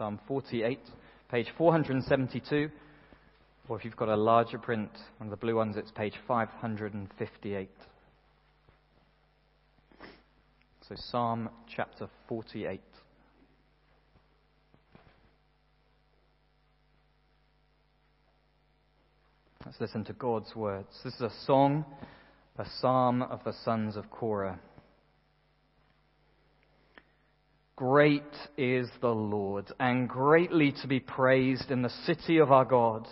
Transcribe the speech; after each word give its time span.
Psalm 0.00 0.18
48, 0.26 0.78
page 1.30 1.48
472. 1.58 2.70
Or 3.68 3.78
if 3.78 3.84
you've 3.84 3.96
got 3.96 4.08
a 4.08 4.16
larger 4.16 4.56
print, 4.56 4.88
one 5.18 5.26
of 5.26 5.30
the 5.30 5.36
blue 5.36 5.56
ones, 5.56 5.76
it's 5.76 5.90
page 5.90 6.14
558. 6.26 7.68
So 10.88 10.94
Psalm 10.96 11.50
chapter 11.76 12.08
48. 12.30 12.80
Let's 19.66 19.80
listen 19.82 20.06
to 20.06 20.14
God's 20.14 20.56
words. 20.56 20.88
This 21.04 21.12
is 21.12 21.20
a 21.20 21.32
song, 21.44 21.84
a 22.56 22.64
psalm 22.80 23.20
of 23.20 23.44
the 23.44 23.52
sons 23.66 23.96
of 23.96 24.10
Korah. 24.10 24.58
Great 27.80 28.34
is 28.58 28.90
the 29.00 29.08
Lord, 29.08 29.72
and 29.80 30.06
greatly 30.06 30.70
to 30.82 30.86
be 30.86 31.00
praised 31.00 31.70
in 31.70 31.80
the 31.80 31.88
city 32.04 32.36
of 32.36 32.52
our 32.52 32.66
God. 32.66 33.08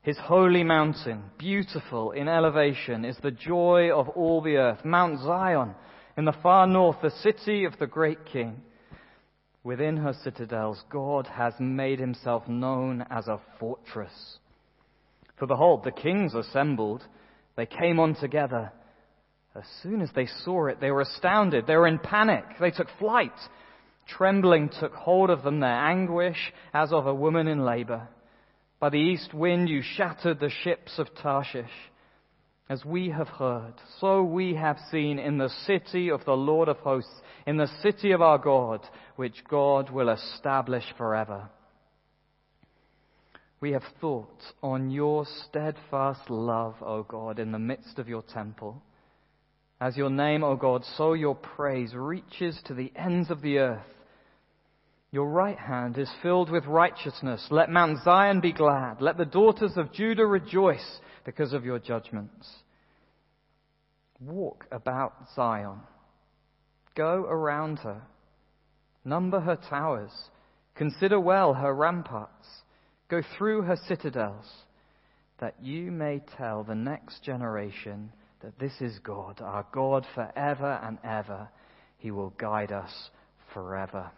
His 0.00 0.16
holy 0.16 0.64
mountain, 0.64 1.24
beautiful 1.36 2.12
in 2.12 2.26
elevation, 2.26 3.04
is 3.04 3.18
the 3.22 3.30
joy 3.30 3.90
of 3.94 4.08
all 4.08 4.40
the 4.40 4.56
earth. 4.56 4.86
Mount 4.86 5.20
Zion, 5.20 5.74
in 6.16 6.24
the 6.24 6.32
far 6.42 6.66
north, 6.66 6.96
the 7.02 7.10
city 7.10 7.66
of 7.66 7.78
the 7.78 7.86
great 7.86 8.24
King. 8.24 8.62
Within 9.62 9.98
her 9.98 10.14
citadels, 10.24 10.82
God 10.88 11.26
has 11.26 11.52
made 11.60 11.98
himself 11.98 12.48
known 12.48 13.04
as 13.10 13.28
a 13.28 13.38
fortress. 13.60 14.38
For 15.38 15.46
behold, 15.46 15.84
the 15.84 15.92
kings 15.92 16.34
assembled. 16.34 17.02
They 17.54 17.66
came 17.66 18.00
on 18.00 18.14
together. 18.14 18.72
As 19.54 19.64
soon 19.82 20.00
as 20.00 20.08
they 20.14 20.26
saw 20.42 20.68
it, 20.68 20.80
they 20.80 20.90
were 20.90 21.02
astounded. 21.02 21.66
They 21.66 21.76
were 21.76 21.86
in 21.86 21.98
panic. 21.98 22.44
They 22.58 22.70
took 22.70 22.88
flight. 22.98 23.38
Trembling 24.06 24.70
took 24.80 24.94
hold 24.94 25.30
of 25.30 25.42
them, 25.42 25.60
their 25.60 25.70
anguish 25.70 26.52
as 26.72 26.92
of 26.92 27.06
a 27.06 27.14
woman 27.14 27.48
in 27.48 27.64
labor. 27.64 28.08
By 28.78 28.90
the 28.90 28.98
east 28.98 29.34
wind 29.34 29.68
you 29.68 29.82
shattered 29.82 30.38
the 30.38 30.50
ships 30.50 30.98
of 30.98 31.08
Tarshish. 31.22 31.70
As 32.68 32.84
we 32.84 33.10
have 33.10 33.28
heard, 33.28 33.74
so 34.00 34.24
we 34.24 34.54
have 34.56 34.76
seen 34.90 35.20
in 35.20 35.38
the 35.38 35.48
city 35.48 36.10
of 36.10 36.24
the 36.24 36.36
Lord 36.36 36.68
of 36.68 36.78
hosts, 36.78 37.20
in 37.46 37.56
the 37.56 37.70
city 37.80 38.10
of 38.10 38.20
our 38.20 38.38
God, 38.38 38.80
which 39.14 39.44
God 39.48 39.90
will 39.90 40.08
establish 40.08 40.84
forever. 40.98 41.48
We 43.60 43.72
have 43.72 43.84
thought 44.00 44.42
on 44.62 44.90
your 44.90 45.26
steadfast 45.48 46.28
love, 46.28 46.74
O 46.82 47.04
God, 47.04 47.38
in 47.38 47.52
the 47.52 47.58
midst 47.58 47.98
of 47.98 48.08
your 48.08 48.22
temple. 48.22 48.82
As 49.80 49.96
your 49.96 50.10
name, 50.10 50.42
O 50.42 50.56
God, 50.56 50.84
so 50.96 51.12
your 51.12 51.34
praise 51.34 51.94
reaches 51.94 52.60
to 52.64 52.74
the 52.74 52.92
ends 52.96 53.30
of 53.30 53.42
the 53.42 53.58
earth. 53.58 53.86
Your 55.16 55.30
right 55.30 55.58
hand 55.58 55.96
is 55.96 56.10
filled 56.20 56.50
with 56.50 56.66
righteousness. 56.66 57.46
Let 57.50 57.70
Mount 57.70 58.04
Zion 58.04 58.42
be 58.42 58.52
glad. 58.52 59.00
Let 59.00 59.16
the 59.16 59.24
daughters 59.24 59.72
of 59.78 59.90
Judah 59.90 60.26
rejoice 60.26 61.00
because 61.24 61.54
of 61.54 61.64
your 61.64 61.78
judgments. 61.78 62.46
Walk 64.20 64.66
about 64.70 65.14
Zion. 65.34 65.78
Go 66.94 67.22
around 67.22 67.78
her. 67.78 68.02
Number 69.06 69.40
her 69.40 69.56
towers. 69.70 70.12
Consider 70.74 71.18
well 71.18 71.54
her 71.54 71.74
ramparts. 71.74 72.46
Go 73.08 73.22
through 73.38 73.62
her 73.62 73.78
citadels, 73.88 74.44
that 75.40 75.54
you 75.62 75.90
may 75.90 76.20
tell 76.36 76.62
the 76.62 76.74
next 76.74 77.22
generation 77.22 78.12
that 78.42 78.58
this 78.58 78.82
is 78.82 78.98
God, 78.98 79.40
our 79.40 79.66
God 79.72 80.06
forever 80.14 80.78
and 80.82 80.98
ever. 81.02 81.48
He 81.96 82.10
will 82.10 82.34
guide 82.36 82.70
us 82.70 82.92
forever. 83.54 84.10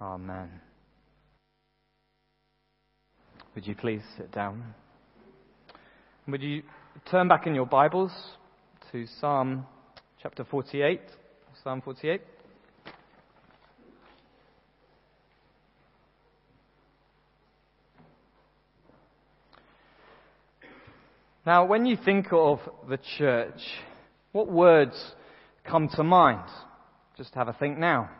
Amen. 0.00 0.48
Would 3.54 3.66
you 3.66 3.76
please 3.76 4.02
sit 4.16 4.32
down? 4.32 4.74
Would 6.26 6.42
you 6.42 6.62
turn 7.10 7.28
back 7.28 7.46
in 7.46 7.54
your 7.54 7.66
Bibles 7.66 8.10
to 8.90 9.06
Psalm 9.20 9.66
chapter 10.20 10.42
48? 10.44 11.00
Psalm 11.62 11.80
48. 11.80 12.20
Now, 21.46 21.66
when 21.66 21.86
you 21.86 21.96
think 22.02 22.28
of 22.32 22.58
the 22.88 22.98
church, 23.18 23.60
what 24.32 24.50
words 24.50 24.96
come 25.62 25.88
to 25.90 26.02
mind? 26.02 26.48
Just 27.16 27.34
have 27.34 27.46
a 27.48 27.52
think 27.52 27.78
now. 27.78 28.10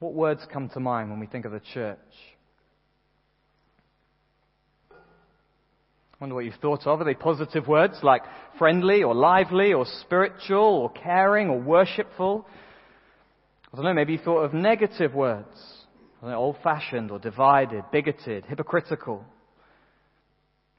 What 0.00 0.14
words 0.14 0.40
come 0.50 0.70
to 0.70 0.80
mind 0.80 1.10
when 1.10 1.20
we 1.20 1.26
think 1.26 1.44
of 1.44 1.52
the 1.52 1.60
church? 1.60 1.98
I 4.90 4.96
wonder 6.18 6.34
what 6.34 6.46
you've 6.46 6.54
thought 6.54 6.86
of. 6.86 7.00
Are 7.00 7.04
they 7.04 7.14
positive 7.14 7.68
words 7.68 7.98
like 8.02 8.22
friendly 8.58 9.02
or 9.02 9.14
lively 9.14 9.74
or 9.74 9.84
spiritual 10.00 10.58
or 10.58 10.90
caring 10.90 11.48
or 11.48 11.60
worshipful? 11.60 12.46
I 13.72 13.76
don't 13.76 13.84
know, 13.84 13.92
maybe 13.94 14.14
you 14.14 14.18
thought 14.18 14.42
of 14.42 14.54
negative 14.54 15.14
words. 15.14 15.54
Old 16.22 16.56
fashioned 16.62 17.10
or 17.10 17.18
divided, 17.18 17.84
bigoted, 17.92 18.46
hypocritical. 18.46 19.24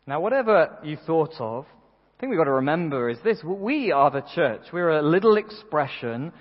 Now, 0.07 0.19
whatever 0.19 0.77
you 0.83 0.97
thought 1.05 1.33
of, 1.39 1.65
I 1.65 2.19
think 2.19 2.31
we've 2.31 2.39
got 2.39 2.45
to 2.45 2.53
remember 2.53 3.09
is 3.09 3.17
this. 3.23 3.39
We 3.43 3.91
are 3.91 4.09
the 4.09 4.23
church. 4.33 4.61
We're 4.73 4.97
a 4.97 5.01
little 5.03 5.37
expression 5.37 6.33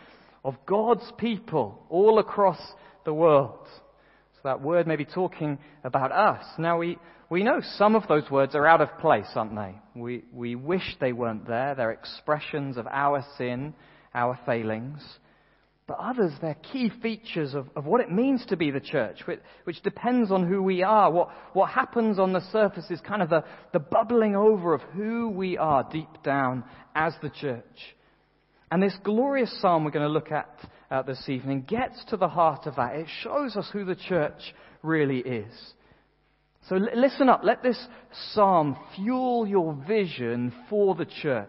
of 0.45 0.55
God's 0.67 1.11
people 1.19 1.85
all 1.89 2.19
across 2.19 2.61
the 3.05 3.15
world. 3.15 3.67
So 4.35 4.41
that 4.45 4.63
word 4.63 4.87
may 4.87 4.97
be 4.97 5.05
talking 5.05 5.59
about 5.85 6.13
us. 6.13 6.45
Now 6.59 6.79
we, 6.79 6.99
we 7.29 7.43
know 7.43 7.61
some 7.77 7.95
of 7.95 8.09
those 8.09 8.31
words 8.31 8.55
are 8.55 8.67
out 8.67 8.81
of 8.81 8.99
place, 8.99 9.29
aren't 9.35 9.55
they? 9.55 9.75
We, 9.95 10.25
we 10.33 10.55
wish 10.55 10.97
they 11.01 11.13
weren't 11.13 11.47
there. 11.47 11.75
They're 11.75 11.93
expressions 11.93 12.77
of 12.77 12.87
our 12.87 13.25
sin, 13.37 13.75
our 14.15 14.39
failings. 14.47 15.01
But 15.87 15.99
others, 15.99 16.33
they're 16.41 16.55
key 16.55 16.91
features 17.03 17.53
of, 17.53 17.67
of 17.75 17.85
what 17.85 18.01
it 18.01 18.13
means 18.13 18.47
to 18.47 18.57
be 18.57 18.71
the 18.71 18.81
church, 18.81 19.27
which, 19.27 19.41
which 19.65 19.83
depends 19.83 20.31
on 20.31 20.47
who 20.47 20.63
we 20.63 20.85
are. 20.85 21.11
What, 21.11 21.31
what 21.53 21.71
happens 21.71 22.19
on 22.19 22.33
the 22.33 22.49
surface 22.53 22.89
is 22.91 23.01
kind 23.01 23.23
of 23.23 23.29
the, 23.29 23.43
the 23.73 23.81
bubbling 23.81 24.37
over 24.37 24.73
of 24.73 24.83
who 24.83 25.29
we 25.31 25.59
are 25.59 25.83
deep 25.91 26.23
down 26.23 26.63
as 26.95 27.13
the 27.23 27.31
church. 27.31 27.65
And 28.71 28.83
this 28.83 28.97
glorious 29.03 29.61
psalm 29.61 29.85
we're 29.85 29.91
going 29.91 30.07
to 30.07 30.13
look 30.13 30.31
at 30.31 30.49
uh, 30.91 31.03
this 31.03 31.29
evening 31.29 31.63
gets 31.63 32.05
to 32.07 32.17
the 32.17 32.29
heart 32.29 32.67
of 32.67 32.77
that. 32.77 32.95
It 32.95 33.09
shows 33.23 33.57
us 33.57 33.69
who 33.73 33.85
the 33.85 33.97
church 33.97 34.41
really 34.83 35.19
is. 35.19 35.53
So 36.69 36.77
l- 36.77 36.89
listen 36.95 37.29
up. 37.29 37.41
Let 37.43 37.63
this 37.63 37.79
psalm 38.33 38.77
fuel 38.95 39.47
your 39.47 39.75
vision 39.89 40.53
for 40.69 40.95
the 40.95 41.07
church. 41.07 41.49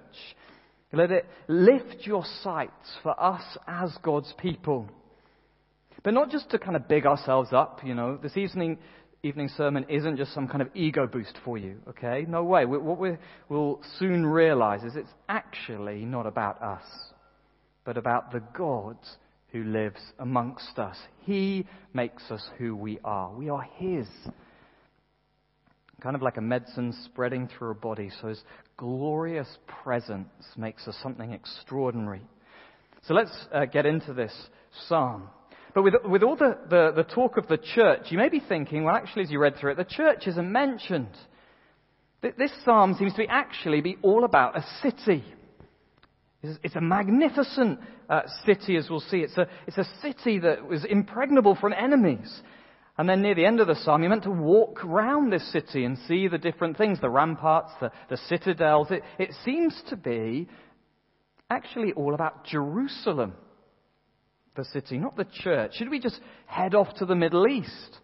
Let 0.93 1.11
it 1.11 1.25
lift 1.47 2.05
your 2.05 2.23
sights 2.43 2.91
for 3.03 3.19
us 3.21 3.43
as 3.67 3.95
God's 4.01 4.33
people. 4.37 4.89
But 6.03 6.15
not 6.15 6.31
just 6.31 6.49
to 6.49 6.59
kind 6.59 6.75
of 6.75 6.87
big 6.87 7.05
ourselves 7.05 7.49
up, 7.53 7.81
you 7.83 7.93
know. 7.93 8.17
This 8.17 8.35
evening, 8.35 8.79
evening 9.21 9.49
sermon 9.55 9.85
isn't 9.89 10.17
just 10.17 10.33
some 10.33 10.47
kind 10.47 10.63
of 10.63 10.69
ego 10.73 11.05
boost 11.05 11.37
for 11.45 11.57
you, 11.57 11.77
okay? 11.89 12.25
No 12.27 12.43
way. 12.43 12.65
What 12.65 12.97
we 12.97 13.17
will 13.47 13.79
soon 13.99 14.25
realize 14.25 14.83
is 14.83 14.95
it's 14.95 15.13
actually 15.29 16.03
not 16.03 16.25
about 16.25 16.61
us 16.61 16.83
but 17.85 17.97
about 17.97 18.31
the 18.31 18.41
God 18.53 18.97
who 19.51 19.63
lives 19.63 19.99
amongst 20.19 20.79
us. 20.79 20.97
He 21.21 21.65
makes 21.93 22.23
us 22.31 22.43
who 22.57 22.75
we 22.75 22.99
are. 23.03 23.31
We 23.33 23.49
are 23.49 23.67
His. 23.75 24.07
Kind 26.01 26.15
of 26.15 26.21
like 26.21 26.37
a 26.37 26.41
medicine 26.41 26.95
spreading 27.05 27.47
through 27.47 27.71
a 27.71 27.75
body, 27.75 28.09
so 28.21 28.29
His 28.29 28.41
glorious 28.77 29.57
presence 29.83 30.29
makes 30.57 30.87
us 30.87 30.97
something 31.03 31.31
extraordinary. 31.31 32.21
So 33.03 33.13
let's 33.13 33.31
uh, 33.53 33.65
get 33.65 33.85
into 33.85 34.13
this 34.13 34.33
psalm. 34.87 35.27
But 35.73 35.83
with, 35.83 35.93
with 36.05 36.23
all 36.23 36.35
the, 36.35 36.57
the, 36.69 36.91
the 36.95 37.03
talk 37.03 37.37
of 37.37 37.47
the 37.47 37.57
church, 37.57 38.07
you 38.09 38.17
may 38.17 38.29
be 38.29 38.41
thinking, 38.47 38.83
well, 38.83 38.95
actually, 38.95 39.23
as 39.23 39.31
you 39.31 39.39
read 39.39 39.57
through 39.57 39.71
it, 39.71 39.77
the 39.77 39.85
church 39.85 40.27
isn't 40.27 40.51
mentioned. 40.51 41.15
This 42.21 42.51
psalm 42.63 42.95
seems 42.99 43.13
to 43.13 43.19
be 43.19 43.27
actually 43.27 43.81
be 43.81 43.97
all 44.01 44.23
about 44.23 44.57
a 44.57 44.65
city. 44.81 45.23
It's 46.43 46.75
a 46.75 46.81
magnificent 46.81 47.79
uh, 48.09 48.21
city, 48.45 48.75
as 48.75 48.89
we'll 48.89 48.99
see. 48.99 49.17
It's 49.17 49.37
a, 49.37 49.47
it's 49.67 49.77
a 49.77 49.87
city 50.01 50.39
that 50.39 50.67
was 50.67 50.83
impregnable 50.85 51.55
from 51.55 51.73
enemies. 51.73 52.41
And 52.97 53.07
then 53.07 53.21
near 53.21 53.35
the 53.35 53.45
end 53.45 53.59
of 53.59 53.67
the 53.67 53.75
psalm, 53.75 54.01
you're 54.01 54.09
meant 54.09 54.23
to 54.23 54.31
walk 54.31 54.83
around 54.83 55.31
this 55.31 55.51
city 55.51 55.85
and 55.85 55.97
see 56.07 56.27
the 56.27 56.37
different 56.37 56.77
things, 56.77 56.99
the 56.99 57.09
ramparts, 57.09 57.71
the, 57.79 57.91
the 58.09 58.17
citadels. 58.17 58.87
It, 58.89 59.03
it 59.19 59.31
seems 59.45 59.79
to 59.89 59.95
be 59.95 60.47
actually 61.49 61.93
all 61.93 62.15
about 62.15 62.45
Jerusalem, 62.45 63.33
the 64.55 64.65
city, 64.65 64.97
not 64.97 65.15
the 65.15 65.27
church. 65.43 65.75
Should 65.75 65.89
we 65.89 65.99
just 65.99 66.19
head 66.47 66.73
off 66.73 66.93
to 66.95 67.05
the 67.05 67.15
Middle 67.15 67.47
East? 67.47 67.99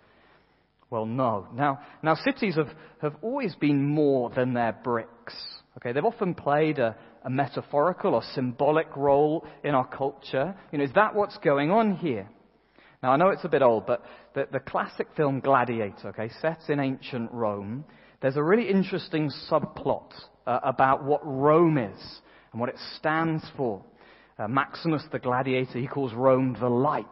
Well, 0.89 1.06
no. 1.06 1.48
Now, 1.54 1.80
now 2.01 2.16
cities 2.16 2.56
have, 2.56 2.69
have 3.01 3.16
always 3.22 3.56
been 3.56 3.86
more 3.86 4.30
than 4.30 4.54
their 4.54 4.78
bricks. 4.84 5.36
Okay, 5.78 5.92
they've 5.92 6.06
often 6.06 6.34
played 6.34 6.80
a, 6.80 6.95
a 7.27 7.29
metaphorical 7.29 8.15
or 8.15 8.24
symbolic 8.33 8.88
role 8.95 9.45
in 9.62 9.75
our 9.75 9.85
culture. 9.85 10.56
You 10.71 10.77
know, 10.77 10.85
is 10.85 10.94
that 10.95 11.13
what's 11.13 11.38
going 11.39 11.71
on 11.71 11.97
here? 11.97 12.29
Now, 13.03 13.12
I 13.12 13.18
know 13.18 13.29
it's 13.29 13.44
a 13.44 13.50
bit 13.50 13.62
old, 13.62 13.85
but 13.85 14.01
the, 14.33 14.47
the 14.50 14.62
classic 14.62 15.07
film 15.18 15.41
Gladiator, 15.41 16.07
okay, 16.07 16.29
set 16.41 16.62
in 16.69 16.79
ancient 16.79 17.29
Rome, 17.33 17.83
there's 18.21 18.38
a 18.38 18.44
really 18.44 18.69
interesting 18.69 19.29
subplot 19.51 20.09
uh, 20.47 20.59
about 20.63 21.03
what 21.03 21.19
Rome 21.25 21.77
is 21.77 22.00
and 22.53 22.62
what 22.62 22.69
it 22.69 22.77
stands 22.95 23.44
for. 23.57 23.83
Uh, 24.39 24.47
Maximus 24.47 25.03
the 25.12 25.19
gladiator, 25.19 25.79
he 25.79 25.88
calls 25.88 26.13
Rome 26.13 26.56
the 26.57 26.69
light. 26.69 27.06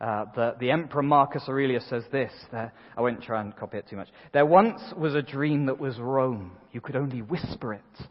Uh, 0.00 0.24
the, 0.34 0.56
the, 0.60 0.70
Emperor 0.70 1.02
Marcus 1.02 1.42
Aurelius 1.46 1.84
says 1.90 2.04
this. 2.10 2.32
There, 2.50 2.72
I 2.96 3.00
won't 3.02 3.22
try 3.22 3.42
and 3.42 3.54
copy 3.54 3.76
it 3.76 3.86
too 3.88 3.96
much. 3.96 4.08
There 4.32 4.46
once 4.46 4.80
was 4.96 5.14
a 5.14 5.22
dream 5.22 5.66
that 5.66 5.78
was 5.78 5.98
Rome. 5.98 6.52
You 6.72 6.80
could 6.80 6.96
only 6.96 7.20
whisper 7.20 7.74
it. 7.74 8.06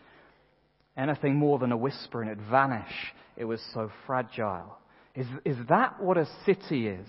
Anything 1.02 1.36
more 1.36 1.58
than 1.58 1.72
a 1.72 1.78
whisper 1.78 2.22
and 2.22 2.30
it'd 2.30 2.46
vanish. 2.52 2.92
It 3.36 3.46
was 3.46 3.60
so 3.74 3.90
fragile. 4.06 4.78
Is, 5.16 5.26
is 5.44 5.58
that 5.68 6.00
what 6.00 6.18
a 6.18 6.28
city 6.46 6.88
is? 6.88 7.08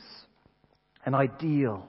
An 1.04 1.14
ideal, 1.14 1.86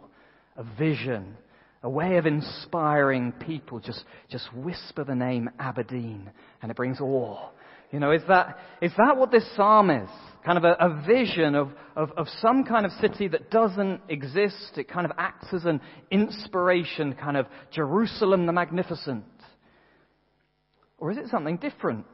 a 0.58 0.66
vision, 0.78 1.38
a 1.82 1.90
way 1.90 2.18
of 2.18 2.26
inspiring 2.26 3.32
people. 3.32 3.80
Just, 3.80 4.04
just 4.30 4.54
whisper 4.54 5.06
the 5.06 5.16
name 5.16 5.50
Aberdeen 5.60 6.30
and 6.62 6.70
it 6.70 6.76
brings 6.76 7.00
awe. 7.00 7.52
You 7.92 8.00
know, 8.00 8.12
is 8.12 8.24
that, 8.28 8.60
is 8.82 8.92
that 8.98 9.16
what 9.16 9.32
this 9.32 9.48
psalm 9.56 9.90
is? 9.90 10.10
Kind 10.44 10.58
of 10.58 10.66
a, 10.66 10.76
a 10.80 11.04
vision 11.08 11.56
of, 11.56 11.70
of, 11.96 12.12
of 12.18 12.28
some 12.42 12.66
kind 12.66 12.86
of 12.86 12.92
city 13.00 13.30
that 13.30 13.50
doesn't 13.50 14.02
exist. 14.10 14.72
It 14.76 14.90
kind 14.90 15.06
of 15.06 15.14
acts 15.18 15.48
as 15.54 15.64
an 15.64 15.80
inspiration, 16.12 17.14
kind 17.14 17.38
of 17.38 17.46
Jerusalem 17.72 18.46
the 18.46 18.52
Magnificent. 18.52 19.24
Or 21.04 21.12
is 21.12 21.18
it 21.18 21.28
something 21.30 21.58
different? 21.58 22.06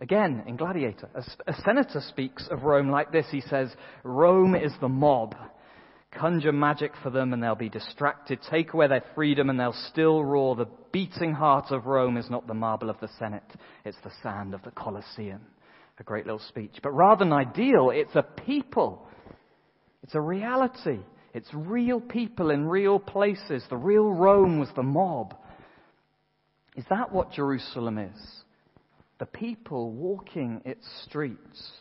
Again, 0.00 0.44
in 0.46 0.56
Gladiator, 0.56 1.08
a, 1.16 1.50
a 1.50 1.54
senator 1.64 2.00
speaks 2.00 2.46
of 2.48 2.62
Rome 2.62 2.88
like 2.88 3.10
this. 3.10 3.26
He 3.28 3.40
says, 3.40 3.74
Rome 4.04 4.54
is 4.54 4.72
the 4.80 4.88
mob. 4.88 5.34
Conjure 6.12 6.52
magic 6.52 6.92
for 7.02 7.10
them 7.10 7.32
and 7.32 7.42
they'll 7.42 7.56
be 7.56 7.68
distracted. 7.68 8.38
Take 8.48 8.72
away 8.72 8.86
their 8.86 9.02
freedom 9.16 9.50
and 9.50 9.58
they'll 9.58 9.74
still 9.90 10.24
roar. 10.24 10.54
The 10.54 10.68
beating 10.92 11.32
heart 11.32 11.72
of 11.72 11.86
Rome 11.86 12.16
is 12.16 12.30
not 12.30 12.46
the 12.46 12.54
marble 12.54 12.88
of 12.88 13.00
the 13.00 13.08
Senate, 13.18 13.42
it's 13.84 13.98
the 14.04 14.12
sand 14.22 14.54
of 14.54 14.62
the 14.62 14.70
Colosseum. 14.70 15.40
A 15.98 16.04
great 16.04 16.24
little 16.24 16.38
speech. 16.38 16.76
But 16.84 16.92
rather 16.92 17.24
than 17.24 17.32
ideal, 17.32 17.90
it's 17.90 18.14
a 18.14 18.22
people. 18.22 19.08
It's 20.04 20.14
a 20.14 20.20
reality. 20.20 21.00
It's 21.34 21.52
real 21.52 22.00
people 22.00 22.50
in 22.50 22.68
real 22.68 23.00
places. 23.00 23.64
The 23.68 23.76
real 23.76 24.12
Rome 24.12 24.60
was 24.60 24.68
the 24.76 24.84
mob. 24.84 25.34
Is 26.76 26.84
that 26.90 27.12
what 27.12 27.32
Jerusalem 27.32 27.98
is? 27.98 28.42
The 29.18 29.26
people 29.26 29.92
walking 29.92 30.60
its 30.64 30.86
streets. 31.04 31.72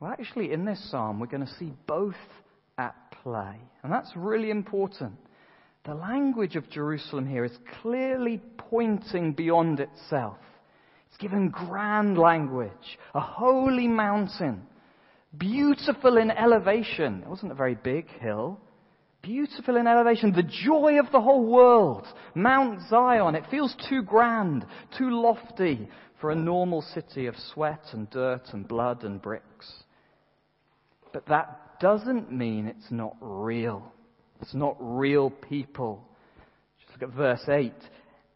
Well, 0.00 0.10
actually, 0.10 0.52
in 0.52 0.64
this 0.64 0.90
psalm, 0.90 1.20
we're 1.20 1.26
going 1.26 1.46
to 1.46 1.54
see 1.54 1.72
both 1.86 2.14
at 2.76 2.94
play. 3.22 3.56
And 3.82 3.92
that's 3.92 4.10
really 4.16 4.50
important. 4.50 5.14
The 5.84 5.94
language 5.94 6.56
of 6.56 6.68
Jerusalem 6.68 7.26
here 7.26 7.44
is 7.44 7.56
clearly 7.80 8.42
pointing 8.58 9.32
beyond 9.32 9.78
itself. 9.78 10.38
It's 11.08 11.16
given 11.18 11.48
grand 11.48 12.18
language, 12.18 12.98
a 13.14 13.20
holy 13.20 13.86
mountain, 13.86 14.62
beautiful 15.38 16.16
in 16.16 16.30
elevation. 16.32 17.22
It 17.22 17.28
wasn't 17.28 17.52
a 17.52 17.54
very 17.54 17.76
big 17.76 18.08
hill. 18.20 18.60
Beautiful 19.26 19.76
in 19.76 19.88
elevation, 19.88 20.32
the 20.32 20.44
joy 20.44 21.00
of 21.00 21.10
the 21.10 21.20
whole 21.20 21.44
world. 21.44 22.06
Mount 22.36 22.78
Zion, 22.88 23.34
it 23.34 23.42
feels 23.50 23.74
too 23.88 24.02
grand, 24.02 24.64
too 24.96 25.10
lofty 25.10 25.88
for 26.20 26.30
a 26.30 26.36
normal 26.36 26.80
city 26.80 27.26
of 27.26 27.34
sweat 27.52 27.80
and 27.92 28.08
dirt 28.10 28.42
and 28.52 28.68
blood 28.68 29.02
and 29.02 29.20
bricks. 29.20 29.72
But 31.12 31.26
that 31.26 31.80
doesn't 31.80 32.30
mean 32.30 32.68
it's 32.68 32.92
not 32.92 33.16
real. 33.20 33.92
It's 34.40 34.54
not 34.54 34.76
real 34.78 35.30
people. 35.30 36.06
Just 36.78 36.92
look 36.92 37.10
at 37.10 37.16
verse 37.16 37.48
8. 37.48 37.72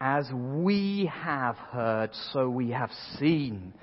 As 0.01 0.29
we 0.33 1.09
have 1.13 1.55
heard, 1.55 2.09
so 2.33 2.49
we 2.49 2.71
have 2.71 2.91
seen 3.17 3.73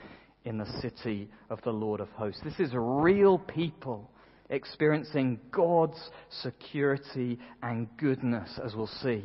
in 0.45 0.59
the 0.59 0.81
city 0.83 1.31
of 1.49 1.63
the 1.63 1.73
Lord 1.73 2.01
of 2.01 2.11
hosts. 2.11 2.43
This 2.45 2.61
is 2.61 2.75
real 2.75 3.39
people 3.39 4.11
experiencing 4.51 5.41
God's 5.51 5.99
security 6.43 7.39
and 7.63 7.89
goodness, 7.97 8.59
as 8.65 8.75
we'll 8.75 8.87
see. 8.87 9.25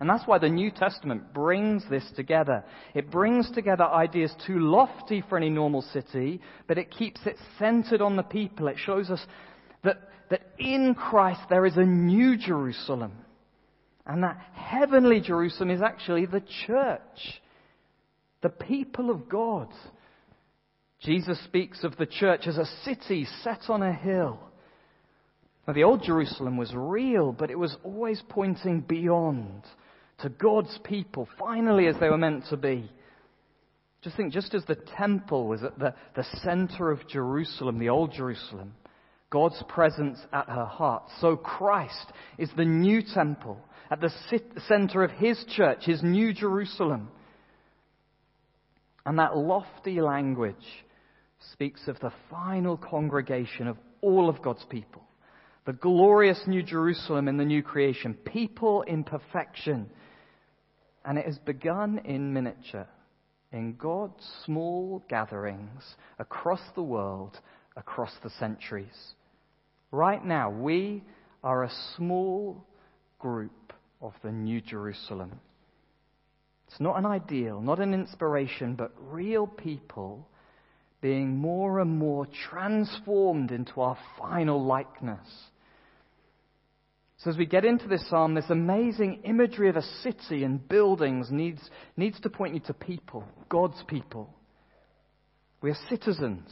And 0.00 0.08
that's 0.08 0.26
why 0.26 0.38
the 0.38 0.48
New 0.48 0.70
Testament 0.70 1.34
brings 1.34 1.82
this 1.90 2.08
together. 2.14 2.64
It 2.94 3.10
brings 3.10 3.50
together 3.50 3.84
ideas 3.84 4.32
too 4.46 4.60
lofty 4.60 5.24
for 5.28 5.36
any 5.36 5.50
normal 5.50 5.82
city, 5.82 6.40
but 6.68 6.78
it 6.78 6.90
keeps 6.90 7.20
it 7.26 7.36
centered 7.58 8.00
on 8.00 8.14
the 8.14 8.22
people. 8.22 8.68
It 8.68 8.76
shows 8.78 9.10
us 9.10 9.20
that, 9.82 10.08
that 10.30 10.42
in 10.58 10.94
Christ 10.94 11.40
there 11.50 11.66
is 11.66 11.76
a 11.76 11.84
new 11.84 12.36
Jerusalem. 12.36 13.12
And 14.06 14.22
that 14.22 14.38
heavenly 14.54 15.20
Jerusalem 15.20 15.70
is 15.70 15.82
actually 15.82 16.26
the 16.26 16.42
church, 16.66 17.42
the 18.40 18.48
people 18.48 19.10
of 19.10 19.28
God. 19.28 19.68
Jesus 21.00 21.42
speaks 21.44 21.84
of 21.84 21.96
the 21.96 22.06
church 22.06 22.46
as 22.46 22.58
a 22.58 22.66
city 22.84 23.26
set 23.42 23.68
on 23.68 23.82
a 23.82 23.92
hill. 23.92 24.40
Now, 25.66 25.74
the 25.74 25.84
old 25.84 26.02
Jerusalem 26.02 26.56
was 26.56 26.72
real, 26.74 27.32
but 27.32 27.50
it 27.50 27.58
was 27.58 27.76
always 27.84 28.22
pointing 28.28 28.80
beyond 28.80 29.62
to 30.20 30.28
God's 30.28 30.76
people, 30.82 31.28
finally 31.38 31.86
as 31.86 31.94
they 32.00 32.08
were 32.08 32.18
meant 32.18 32.46
to 32.50 32.56
be. 32.56 32.90
Just 34.02 34.16
think, 34.16 34.32
just 34.32 34.54
as 34.54 34.64
the 34.64 34.78
temple 34.96 35.46
was 35.46 35.62
at 35.62 35.78
the, 35.78 35.94
the 36.16 36.24
center 36.42 36.90
of 36.90 37.06
Jerusalem, 37.08 37.78
the 37.78 37.90
old 37.90 38.12
Jerusalem, 38.12 38.74
God's 39.30 39.62
presence 39.68 40.18
at 40.32 40.48
her 40.48 40.64
heart, 40.64 41.04
so 41.20 41.36
Christ 41.36 42.12
is 42.38 42.50
the 42.56 42.64
new 42.64 43.02
temple 43.02 43.58
at 43.90 44.00
the 44.00 44.10
center 44.66 45.02
of 45.02 45.10
His 45.10 45.42
church, 45.54 45.84
His 45.84 46.02
new 46.02 46.32
Jerusalem. 46.32 47.08
And 49.04 49.18
that 49.18 49.36
lofty 49.36 50.00
language 50.00 50.56
speaks 51.52 51.88
of 51.88 51.98
the 52.00 52.12
final 52.30 52.76
congregation 52.76 53.66
of 53.68 53.76
all 54.00 54.28
of 54.28 54.42
God's 54.42 54.64
people. 54.68 55.02
The 55.66 55.72
glorious 55.72 56.40
New 56.46 56.62
Jerusalem 56.62 57.28
in 57.28 57.36
the 57.36 57.44
new 57.44 57.62
creation. 57.62 58.14
People 58.14 58.82
in 58.82 59.04
perfection 59.04 59.90
and 61.08 61.16
it 61.16 61.24
has 61.24 61.38
begun 61.38 62.02
in 62.04 62.34
miniature, 62.34 62.86
in 63.50 63.74
God's 63.76 64.22
small 64.44 65.02
gatherings 65.08 65.82
across 66.18 66.60
the 66.74 66.82
world, 66.82 67.38
across 67.76 68.12
the 68.22 68.28
centuries. 68.38 69.14
Right 69.90 70.22
now, 70.22 70.50
we 70.50 71.02
are 71.42 71.64
a 71.64 71.72
small 71.96 72.62
group 73.18 73.72
of 74.02 74.12
the 74.22 74.30
New 74.30 74.60
Jerusalem. 74.60 75.40
It's 76.68 76.78
not 76.78 76.98
an 76.98 77.06
ideal, 77.06 77.62
not 77.62 77.80
an 77.80 77.94
inspiration, 77.94 78.74
but 78.74 78.92
real 79.00 79.46
people 79.46 80.28
being 81.00 81.36
more 81.36 81.80
and 81.80 81.98
more 81.98 82.26
transformed 82.50 83.50
into 83.50 83.80
our 83.80 83.96
final 84.18 84.64
likeness. 84.64 85.26
So 87.18 87.30
as 87.30 87.36
we 87.36 87.46
get 87.46 87.64
into 87.64 87.88
this 87.88 88.08
psalm, 88.08 88.34
this 88.34 88.48
amazing 88.48 89.22
imagery 89.24 89.68
of 89.68 89.76
a 89.76 89.82
city 90.02 90.44
and 90.44 90.66
buildings 90.68 91.28
needs, 91.30 91.60
needs 91.96 92.20
to 92.20 92.30
point 92.30 92.54
you 92.54 92.60
to 92.60 92.74
people, 92.74 93.24
God's 93.48 93.82
people. 93.88 94.32
We 95.60 95.70
are 95.70 95.78
citizens, 95.88 96.48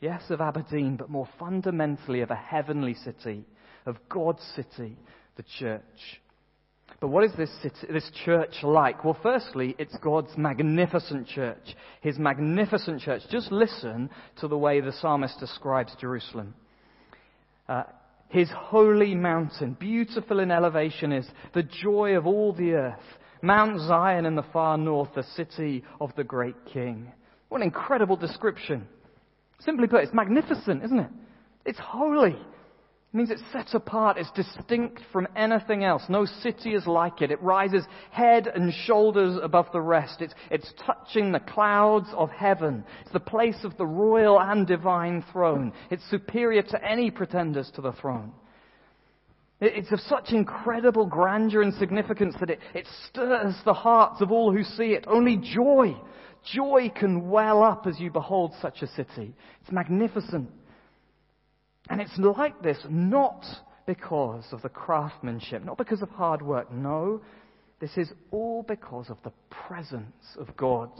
yes, 0.00 0.22
of 0.30 0.40
Aberdeen, 0.40 0.96
but 0.96 1.10
more 1.10 1.28
fundamentally 1.38 2.22
of 2.22 2.30
a 2.30 2.36
heavenly 2.36 2.94
city, 2.94 3.44
of 3.84 3.96
God's 4.08 4.42
city, 4.54 4.96
the 5.36 5.44
church. 5.58 6.20
But 7.00 7.08
what 7.08 7.24
is 7.24 7.32
this, 7.36 7.50
city, 7.62 7.92
this 7.92 8.10
church 8.24 8.54
like? 8.62 9.04
Well, 9.04 9.18
firstly, 9.22 9.74
it's 9.78 9.96
God's 10.02 10.30
magnificent 10.36 11.28
church. 11.28 11.76
His 12.00 12.18
magnificent 12.18 13.02
church. 13.02 13.22
Just 13.30 13.52
listen 13.52 14.08
to 14.40 14.48
the 14.48 14.56
way 14.56 14.80
the 14.80 14.92
psalmist 14.92 15.38
describes 15.38 15.92
Jerusalem. 16.00 16.54
Uh, 17.68 17.84
his 18.28 18.50
holy 18.54 19.14
mountain, 19.14 19.76
beautiful 19.78 20.40
in 20.40 20.50
elevation, 20.50 21.12
is 21.12 21.26
the 21.54 21.62
joy 21.62 22.16
of 22.16 22.26
all 22.26 22.52
the 22.52 22.72
earth. 22.72 22.98
Mount 23.42 23.80
Zion 23.80 24.26
in 24.26 24.34
the 24.34 24.44
far 24.52 24.78
north, 24.78 25.10
the 25.14 25.22
city 25.34 25.84
of 26.00 26.10
the 26.16 26.24
great 26.24 26.56
king. 26.72 27.12
What 27.48 27.60
an 27.60 27.64
incredible 27.64 28.16
description. 28.16 28.88
Simply 29.60 29.86
put, 29.86 30.02
it's 30.02 30.14
magnificent, 30.14 30.82
isn't 30.84 30.98
it? 30.98 31.10
It's 31.64 31.78
holy. 31.78 32.36
It 33.12 33.16
means 33.16 33.30
it's 33.30 33.42
set 33.52 33.74
apart, 33.74 34.18
it's 34.18 34.30
distinct 34.32 35.00
from 35.12 35.26
anything 35.36 35.84
else. 35.84 36.02
No 36.08 36.26
city 36.26 36.74
is 36.74 36.86
like 36.86 37.22
it. 37.22 37.30
It 37.30 37.42
rises 37.42 37.84
head 38.10 38.46
and 38.46 38.72
shoulders 38.84 39.38
above 39.42 39.66
the 39.72 39.80
rest. 39.80 40.20
It's, 40.20 40.34
it's 40.50 40.70
touching 40.84 41.32
the 41.32 41.40
clouds 41.40 42.08
of 42.14 42.30
heaven. 42.30 42.84
It's 43.02 43.12
the 43.12 43.20
place 43.20 43.64
of 43.64 43.76
the 43.78 43.86
royal 43.86 44.38
and 44.40 44.66
divine 44.66 45.24
throne. 45.32 45.72
It's 45.90 46.08
superior 46.10 46.62
to 46.62 46.84
any 46.84 47.10
pretenders 47.10 47.70
to 47.76 47.80
the 47.80 47.92
throne. 47.92 48.32
It's 49.60 49.90
of 49.92 50.00
such 50.00 50.32
incredible 50.32 51.06
grandeur 51.06 51.62
and 51.62 51.72
significance 51.74 52.34
that 52.40 52.50
it, 52.50 52.58
it 52.74 52.86
stirs 53.06 53.54
the 53.64 53.72
hearts 53.72 54.20
of 54.20 54.30
all 54.30 54.52
who 54.52 54.62
see 54.62 54.92
it. 54.92 55.04
Only 55.06 55.38
joy, 55.38 55.96
joy 56.52 56.92
can 56.94 57.30
well 57.30 57.62
up 57.62 57.86
as 57.86 57.98
you 57.98 58.10
behold 58.10 58.52
such 58.60 58.82
a 58.82 58.86
city. 58.88 59.34
It's 59.62 59.72
magnificent. 59.72 60.50
And 61.88 62.00
it's 62.00 62.18
like 62.18 62.62
this 62.62 62.78
not 62.88 63.44
because 63.86 64.44
of 64.52 64.62
the 64.62 64.68
craftsmanship, 64.68 65.64
not 65.64 65.78
because 65.78 66.02
of 66.02 66.10
hard 66.10 66.42
work. 66.42 66.72
No, 66.72 67.20
this 67.80 67.96
is 67.96 68.10
all 68.30 68.62
because 68.62 69.10
of 69.10 69.18
the 69.22 69.32
presence 69.50 70.36
of 70.38 70.56
God. 70.56 70.90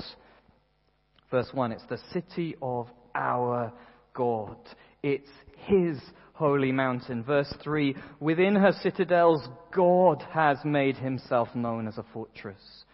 Verse 1.30 1.48
1 1.52 1.72
it's 1.72 1.86
the 1.88 1.98
city 2.12 2.54
of 2.62 2.88
our 3.14 3.72
God. 4.14 4.56
It's 5.02 5.28
His 5.56 5.98
holy 6.34 6.70
mountain. 6.70 7.24
Verse 7.24 7.52
3 7.62 7.96
Within 8.20 8.54
her 8.54 8.72
citadels, 8.82 9.48
God 9.74 10.22
has 10.32 10.58
made 10.64 10.96
Himself 10.96 11.48
known 11.54 11.88
as 11.88 11.98
a 11.98 12.04
fortress. 12.12 12.84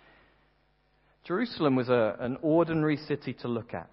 Jerusalem 1.24 1.76
was 1.76 1.88
a, 1.88 2.16
an 2.20 2.38
ordinary 2.42 2.96
city 2.96 3.34
to 3.34 3.48
look 3.48 3.74
at. 3.74 3.88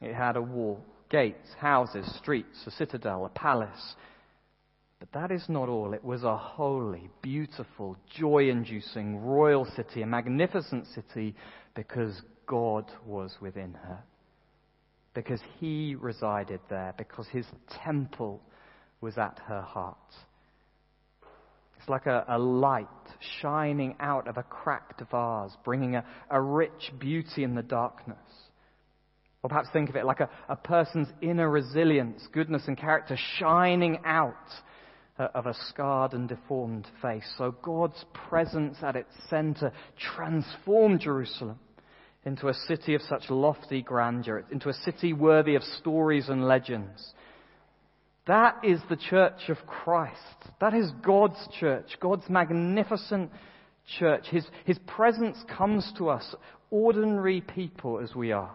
It 0.00 0.14
had 0.14 0.36
a 0.36 0.42
wall 0.42 0.84
gates, 1.10 1.48
houses, 1.58 2.06
streets, 2.18 2.62
a 2.66 2.70
citadel, 2.72 3.26
a 3.26 3.28
palace. 3.28 3.94
But 4.98 5.12
that 5.12 5.30
is 5.30 5.44
not 5.48 5.68
all. 5.68 5.94
It 5.94 6.04
was 6.04 6.24
a 6.24 6.36
holy, 6.36 7.08
beautiful, 7.22 7.96
joy 8.16 8.48
inducing, 8.48 9.18
royal 9.18 9.64
city, 9.76 10.02
a 10.02 10.06
magnificent 10.06 10.86
city, 10.88 11.34
because 11.74 12.20
God 12.46 12.90
was 13.06 13.36
within 13.40 13.74
her. 13.74 13.98
Because 15.14 15.40
He 15.58 15.94
resided 15.94 16.60
there, 16.68 16.94
because 16.98 17.28
His 17.28 17.46
temple 17.84 18.42
was 19.00 19.16
at 19.18 19.38
her 19.46 19.62
heart. 19.62 19.96
It's 21.78 21.88
like 21.88 22.06
a, 22.06 22.24
a 22.28 22.38
light 22.38 22.86
shining 23.40 23.94
out 24.00 24.26
of 24.26 24.36
a 24.36 24.42
cracked 24.42 25.00
vase, 25.10 25.56
bringing 25.64 25.94
a, 25.94 26.04
a 26.28 26.40
rich 26.40 26.92
beauty 26.98 27.44
in 27.44 27.54
the 27.54 27.62
darkness. 27.62 28.18
Or 29.42 29.48
perhaps 29.48 29.68
think 29.72 29.88
of 29.88 29.96
it 29.96 30.04
like 30.04 30.20
a, 30.20 30.28
a 30.48 30.56
person's 30.56 31.08
inner 31.20 31.48
resilience, 31.48 32.26
goodness, 32.32 32.64
and 32.66 32.76
character 32.76 33.16
shining 33.38 33.98
out 34.04 34.34
uh, 35.18 35.28
of 35.34 35.46
a 35.46 35.54
scarred 35.68 36.12
and 36.12 36.28
deformed 36.28 36.86
face. 37.00 37.28
So 37.38 37.54
God's 37.62 38.04
presence 38.28 38.78
at 38.82 38.96
its 38.96 39.12
center 39.30 39.72
transformed 40.14 41.00
Jerusalem 41.00 41.58
into 42.24 42.48
a 42.48 42.54
city 42.54 42.94
of 42.94 43.02
such 43.02 43.30
lofty 43.30 43.80
grandeur, 43.80 44.44
into 44.50 44.68
a 44.68 44.74
city 44.74 45.12
worthy 45.12 45.54
of 45.54 45.62
stories 45.62 46.28
and 46.28 46.46
legends. 46.46 47.12
That 48.26 48.56
is 48.62 48.80
the 48.90 48.96
church 48.96 49.48
of 49.48 49.56
Christ. 49.66 50.18
That 50.60 50.74
is 50.74 50.90
God's 51.02 51.48
church, 51.58 51.96
God's 52.00 52.28
magnificent 52.28 53.30
church. 53.98 54.26
His, 54.30 54.46
his 54.66 54.78
presence 54.80 55.38
comes 55.48 55.90
to 55.96 56.10
us, 56.10 56.34
ordinary 56.70 57.40
people 57.40 58.00
as 58.00 58.14
we 58.14 58.32
are. 58.32 58.54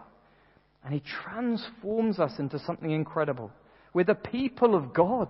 And 0.84 0.92
He 0.92 1.02
transforms 1.24 2.18
us 2.18 2.32
into 2.38 2.58
something 2.58 2.90
incredible. 2.90 3.50
We're 3.94 4.04
the 4.04 4.14
people 4.14 4.74
of 4.74 4.92
God. 4.92 5.28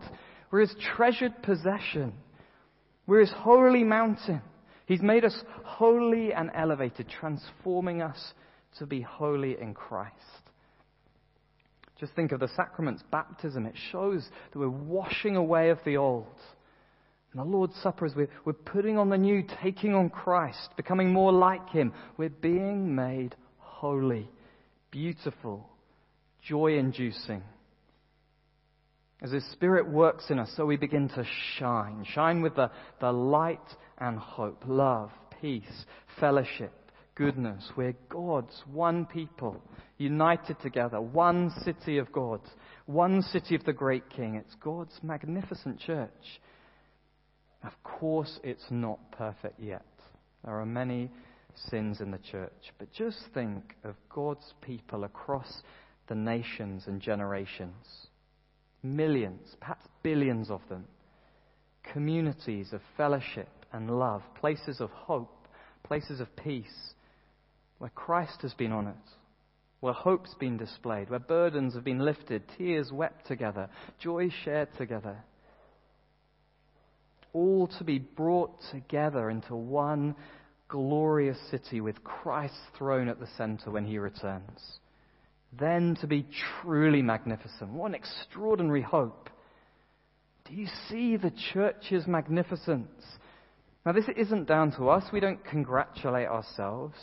We're 0.51 0.61
His 0.61 0.75
treasured 0.97 1.43
possession. 1.43 2.13
We're 3.07 3.21
His 3.21 3.33
holy 3.33 3.85
mountain. 3.85 4.43
He's 4.87 5.03
made 5.03 5.25
us 5.25 5.37
holy 5.65 6.33
and 6.33 6.51
elevated, 6.55 7.09
transforming 7.09 8.03
us 8.03 8.33
to 8.79 8.87
be 8.87 9.01
holy 9.01 9.59
in 9.61 9.75
Christ. 9.75 10.13
Just 11.99 12.15
think 12.15 12.33
of 12.33 12.41
the 12.41 12.49
sacraments, 12.49 13.03
baptism. 13.11 13.67
It 13.67 13.77
shows 13.93 14.29
that 14.53 14.59
we're 14.59 14.69
washing 14.69 15.37
away 15.37 15.71
of 15.71 15.79
the 15.85 15.97
old. 15.97 16.27
And 17.33 17.41
the 17.41 17.45
Lord's 17.45 17.77
Supper 17.83 18.07
is 18.07 18.15
we're, 18.15 18.29
we're 18.45 18.53
putting 18.53 18.99
on 18.99 19.09
the 19.09 19.17
new, 19.17 19.45
taking 19.63 19.95
on 19.95 20.11
Christ, 20.11 20.71
becoming 20.77 21.13
more 21.13 21.33
like 21.33 21.69
Him. 21.71 21.93
We're 22.17 22.29
being 22.29 22.95
made 22.95 23.37
holy 23.59 24.29
beautiful, 24.95 25.69
joy 26.47 26.79
inducing. 26.79 27.43
As 29.21 29.33
His 29.33 29.45
Spirit 29.51 29.91
works 29.91 30.27
in 30.31 30.39
us, 30.39 30.53
so 30.57 30.65
we 30.65 30.77
begin 30.77 31.09
to 31.09 31.27
shine. 31.59 32.07
Shine 32.15 32.43
with 32.43 32.55
the, 32.55 32.71
the 33.01 33.11
light 33.11 33.59
and 33.99 34.17
hope, 34.17 34.63
love, 34.69 35.11
peace, 35.41 35.85
fellowship, 36.21 36.73
goodness. 37.17 37.65
We're 37.77 37.97
God's 38.09 38.55
one 38.71 39.07
people, 39.07 39.61
united 39.99 40.61
together, 40.61 41.01
one 41.01 41.51
city 41.65 41.99
of 41.99 42.13
God, 42.13 42.41
one 42.87 43.23
city 43.23 43.57
of 43.57 43.65
the 43.65 43.73
great 43.73 44.09
King. 44.11 44.37
It's 44.37 44.55
God's 44.63 44.97
magnificent 45.03 45.81
church. 45.81 46.41
Of 47.65 47.73
course, 47.83 48.39
it's 48.45 48.67
not 48.71 49.01
perfect 49.11 49.59
yet. 49.59 49.87
There 50.45 50.61
are 50.61 50.67
many 50.67 51.11
sins 51.71 52.01
in 52.01 52.11
the 52.11 52.19
church. 52.19 52.73
But 52.79 52.93
just 52.93 53.19
think 53.33 53.75
of 53.85 53.95
God's 54.09 54.55
people 54.61 55.05
across 55.05 55.63
the 56.09 56.15
nations 56.15 56.85
and 56.87 57.01
generations. 57.01 58.09
Millions, 58.83 59.57
perhaps 59.61 59.87
billions 60.03 60.51
of 60.51 60.61
them. 60.69 60.85
Communities 61.93 62.73
of 62.73 62.81
fellowship 62.97 63.49
and 63.73 63.99
love, 63.99 64.23
places 64.39 64.81
of 64.81 64.91
hope, 64.91 65.49
places 65.83 66.21
of 66.21 66.35
peace, 66.37 66.95
where 67.79 67.91
Christ 67.91 68.43
has 68.43 68.55
been 68.55 68.73
honoured, 68.73 68.95
where 69.81 69.93
hope's 69.93 70.35
been 70.39 70.57
displayed, 70.57 71.11
where 71.11 71.19
burdens 71.19 71.75
have 71.75 71.85
been 71.85 71.99
lifted, 71.99 72.43
tears 72.57 72.91
wept 72.93 73.27
together, 73.27 73.69
joy 73.99 74.31
shared 74.45 74.69
together. 74.77 75.17
All 77.33 77.67
to 77.79 77.85
be 77.85 77.99
brought 77.99 78.55
together 78.71 79.29
into 79.29 79.57
one 79.57 80.15
glorious 80.69 81.39
city 81.51 81.81
with 81.81 82.03
Christ's 82.05 82.59
throne 82.77 83.09
at 83.09 83.21
the 83.21 83.29
center 83.37 83.71
when 83.71 83.85
he 83.85 83.99
returns. 83.99 84.79
Then 85.59 85.97
to 86.01 86.07
be 86.07 86.27
truly 86.63 87.03
magnificent. 87.03 87.71
What 87.71 87.89
an 87.89 87.95
extraordinary 87.95 88.83
hope. 88.83 89.31
Do 90.47 90.55
you 90.55 90.67
see 90.89 91.17
the 91.17 91.33
church's 91.53 92.07
magnificence? 92.07 93.03
Now, 93.87 93.93
this 93.93 94.07
isn't 94.17 94.47
down 94.47 94.73
to 94.73 94.89
us. 94.89 95.05
We 95.13 95.21
don't 95.21 95.45
congratulate 95.45 96.27
ourselves. 96.27 96.97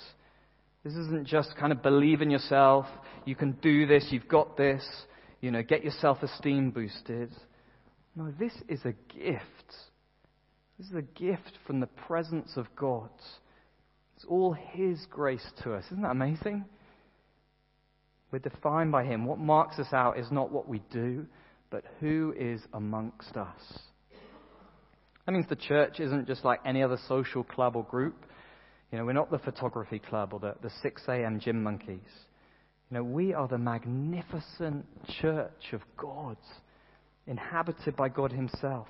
This 0.84 0.94
isn't 0.94 1.28
just 1.28 1.56
kind 1.56 1.72
of 1.72 1.84
believe 1.84 2.22
in 2.22 2.32
yourself. 2.32 2.88
You 3.26 3.36
can 3.36 3.54
do 3.62 3.86
this. 3.86 4.08
You've 4.10 4.28
got 4.28 4.58
this. 4.58 4.84
You 5.40 5.52
know, 5.52 5.64
get 5.64 5.84
your 5.84 5.94
self 6.00 6.22
esteem 6.24 6.72
boosted. 6.72 7.32
No, 8.16 8.34
this 8.38 8.54
is 8.68 8.82
a 8.84 8.94
gift. 9.14 9.76
This 10.78 10.88
is 10.88 10.96
a 10.96 11.02
gift 11.02 11.54
from 11.66 11.80
the 11.80 11.88
presence 11.88 12.54
of 12.58 12.68
God. 12.76 13.10
It's 14.22 14.30
all 14.30 14.54
His 14.54 15.04
grace 15.10 15.46
to 15.64 15.74
us. 15.74 15.84
Isn't 15.86 16.04
that 16.04 16.12
amazing? 16.12 16.66
We're 18.32 18.38
defined 18.38 18.92
by 18.92 19.04
Him. 19.04 19.26
What 19.26 19.40
marks 19.40 19.80
us 19.80 19.92
out 19.94 20.20
is 20.20 20.28
not 20.30 20.52
what 20.52 20.70
we 20.70 20.80
do, 20.92 21.26
but 21.72 21.84
who 22.00 22.32
is 22.38 22.62
amongst 22.72 23.36
us. 23.36 23.80
That 25.26 25.32
means 25.32 25.48
the 25.50 25.56
church 25.56 26.00
isn't 26.00 26.28
just 26.28 26.46
like 26.46 26.60
any 26.68 26.84
other 26.84 27.00
social 27.08 27.44
club 27.44 27.76
or 27.76 27.84
group. 27.84 28.14
You 28.92 29.00
know, 29.00 29.06
we're 29.06 29.14
not 29.14 29.32
the 29.32 29.40
photography 29.40 29.98
club 29.98 30.34
or 30.34 30.40
the, 30.40 30.54
the 30.62 30.70
6 30.84 31.02
a.m. 31.08 31.40
gym 31.40 31.64
monkeys. 31.64 32.00
You 32.92 32.98
know, 32.98 33.04
we 33.04 33.34
are 33.34 33.48
the 33.48 33.58
magnificent 33.58 34.86
church 35.20 35.74
of 35.74 35.82
God, 35.98 36.38
inhabited 37.26 37.96
by 37.96 38.10
God 38.10 38.32
Himself. 38.32 38.88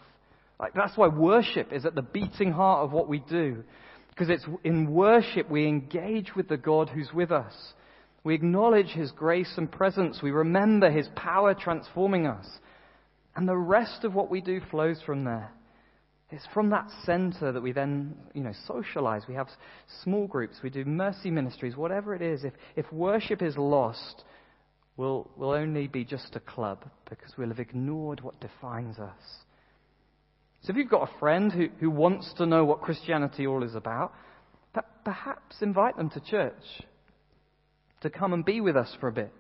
Like, 0.60 0.74
that's 0.74 0.98
why 0.98 1.08
worship 1.08 1.72
is 1.72 1.86
at 1.86 1.96
the 1.96 2.02
beating 2.02 2.52
heart 2.52 2.84
of 2.84 2.92
what 2.92 3.08
we 3.08 3.20
do. 3.20 3.64
Because 4.12 4.30
it's 4.30 4.46
in 4.64 4.92
worship 4.92 5.50
we 5.50 5.68
engage 5.68 6.36
with 6.36 6.48
the 6.48 6.58
God 6.58 6.90
who's 6.90 7.12
with 7.14 7.32
us. 7.32 7.54
We 8.24 8.36
acknowledge 8.36 8.90
His 8.90 9.12
grace 9.12 9.54
and 9.58 9.72
presence. 9.72 10.20
We 10.22 10.32
remember 10.32 10.92
His 10.92 11.08
power 11.16 11.56
transforming 11.56 12.28
us. 12.28 12.48
And 13.36 13.48
the 13.48 13.58
rest 13.58 14.04
of 14.04 14.14
what 14.14 14.30
we 14.30 14.42
do 14.42 14.62
flows 14.70 15.02
from 15.06 15.24
there. 15.24 15.52
It's 16.30 16.48
from 16.54 16.70
that 16.70 16.88
center 17.04 17.52
that 17.52 17.62
we 17.62 17.74
then, 17.74 18.16
you 18.34 18.42
know, 18.42 18.54
socialize. 18.66 19.24
We 19.28 19.36
have 19.36 19.50
small 20.04 20.28
groups. 20.28 20.58
We 20.64 20.70
do 20.70 20.86
mercy 20.86 21.30
ministries, 21.30 21.76
whatever 21.76 22.16
it 22.16 22.22
is. 22.22 22.46
If, 22.46 22.54
if 22.78 22.92
worship 22.92 23.42
is 23.42 23.58
lost, 23.58 24.24
we'll, 24.96 25.30
we'll 25.36 25.52
only 25.52 25.88
be 25.88 26.06
just 26.06 26.36
a 26.36 26.40
club 26.40 26.86
because 27.10 27.34
we'll 27.38 27.50
have 27.50 27.60
ignored 27.60 28.22
what 28.22 28.40
defines 28.40 28.98
us. 28.98 29.20
So 30.62 30.72
if 30.72 30.78
you've 30.78 30.90
got 30.90 31.10
a 31.10 31.20
friend 31.20 31.52
who, 31.52 31.70
who 31.80 31.90
wants 31.90 32.32
to 32.38 32.46
know 32.46 32.66
what 32.66 32.82
Christianity 32.82 33.48
all 33.48 33.64
is 33.64 33.76
about, 33.76 34.14
perhaps 35.04 35.56
invite 35.62 35.98
them 35.98 36.10
to 36.12 36.20
church 36.20 36.54
to 38.02 38.10
come 38.10 38.34
and 38.34 38.46
be 38.46 38.62
with 38.62 38.76
us 38.76 38.96
for 39.00 39.08
a 39.08 39.12
bit. 39.12 39.34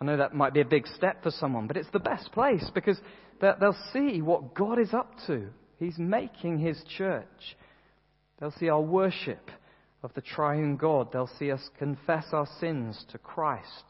I 0.00 0.04
know 0.04 0.16
that 0.16 0.34
might 0.34 0.54
be 0.54 0.60
a 0.60 0.64
big 0.64 0.86
step 0.88 1.22
for 1.22 1.30
someone, 1.30 1.66
but 1.66 1.76
it's 1.76 1.90
the 1.92 1.98
best 1.98 2.30
place 2.32 2.70
because 2.74 2.98
they'll 3.40 3.76
see 3.92 4.20
what 4.20 4.54
God 4.54 4.78
is 4.78 4.92
up 4.92 5.10
to. 5.26 5.48
He's 5.78 5.98
making 5.98 6.58
His 6.58 6.80
church. 6.96 7.56
They'll 8.38 8.54
see 8.58 8.68
our 8.68 8.80
worship 8.80 9.50
of 10.02 10.12
the 10.14 10.20
triune 10.20 10.76
God. 10.76 11.08
They'll 11.12 11.30
see 11.38 11.50
us 11.50 11.70
confess 11.78 12.26
our 12.32 12.46
sins 12.60 13.04
to 13.10 13.18
Christ. 13.18 13.84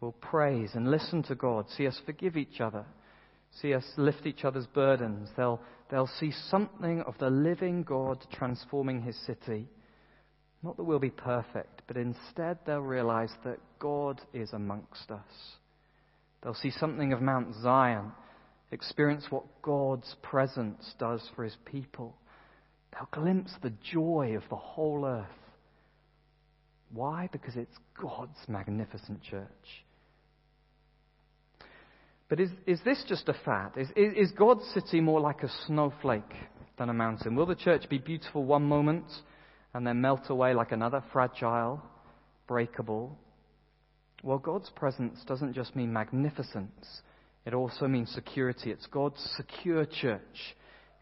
We'll 0.00 0.12
praise 0.12 0.70
and 0.74 0.90
listen 0.90 1.22
to 1.24 1.34
God, 1.34 1.66
see 1.70 1.86
us 1.86 2.00
forgive 2.04 2.36
each 2.36 2.60
other, 2.60 2.84
see 3.60 3.74
us 3.74 3.84
lift 3.96 4.26
each 4.26 4.44
other's 4.44 4.66
burdens. 4.66 5.28
They'll, 5.36 5.60
they'll 5.90 6.10
see 6.20 6.32
something 6.50 7.02
of 7.02 7.14
the 7.18 7.30
living 7.30 7.82
God 7.82 8.24
transforming 8.32 9.02
His 9.02 9.16
city. 9.26 9.68
Not 10.62 10.76
that 10.76 10.84
we'll 10.84 10.98
be 10.98 11.10
perfect, 11.10 11.82
but 11.86 11.96
instead 11.96 12.58
they'll 12.66 12.80
realize 12.80 13.32
that 13.44 13.58
God 13.78 14.20
is 14.32 14.52
amongst 14.52 15.10
us. 15.10 15.20
They'll 16.42 16.54
see 16.54 16.70
something 16.70 17.12
of 17.12 17.20
Mount 17.20 17.54
Zion, 17.62 18.12
experience 18.70 19.26
what 19.30 19.44
God's 19.62 20.16
presence 20.22 20.94
does 20.98 21.22
for 21.36 21.44
his 21.44 21.56
people. 21.64 22.16
They'll 22.92 23.22
glimpse 23.22 23.52
the 23.62 23.72
joy 23.92 24.36
of 24.36 24.42
the 24.48 24.56
whole 24.56 25.04
earth. 25.04 25.26
Why? 26.92 27.28
Because 27.32 27.56
it's 27.56 27.76
God's 28.00 28.38
magnificent 28.48 29.22
church. 29.22 29.84
But 32.28 32.40
is, 32.40 32.50
is 32.66 32.80
this 32.84 33.04
just 33.06 33.28
a 33.28 33.34
fad? 33.44 33.72
Is, 33.76 33.88
is 33.96 34.32
God's 34.32 34.64
city 34.72 35.00
more 35.00 35.20
like 35.20 35.42
a 35.42 35.50
snowflake 35.66 36.22
than 36.78 36.88
a 36.88 36.94
mountain? 36.94 37.36
Will 37.36 37.46
the 37.46 37.54
church 37.54 37.88
be 37.88 37.98
beautiful 37.98 38.44
one 38.44 38.64
moment 38.64 39.04
and 39.74 39.84
then 39.86 40.00
melt 40.00 40.30
away 40.30 40.54
like 40.54 40.72
another 40.72 41.02
fragile, 41.12 41.82
breakable. 42.46 43.18
Well, 44.22 44.38
God's 44.38 44.70
presence 44.70 45.18
doesn't 45.26 45.52
just 45.52 45.76
mean 45.76 45.92
magnificence, 45.92 47.02
it 47.44 47.52
also 47.52 47.86
means 47.86 48.10
security. 48.10 48.70
It's 48.70 48.86
God's 48.86 49.20
secure 49.36 49.84
church. 49.84 50.56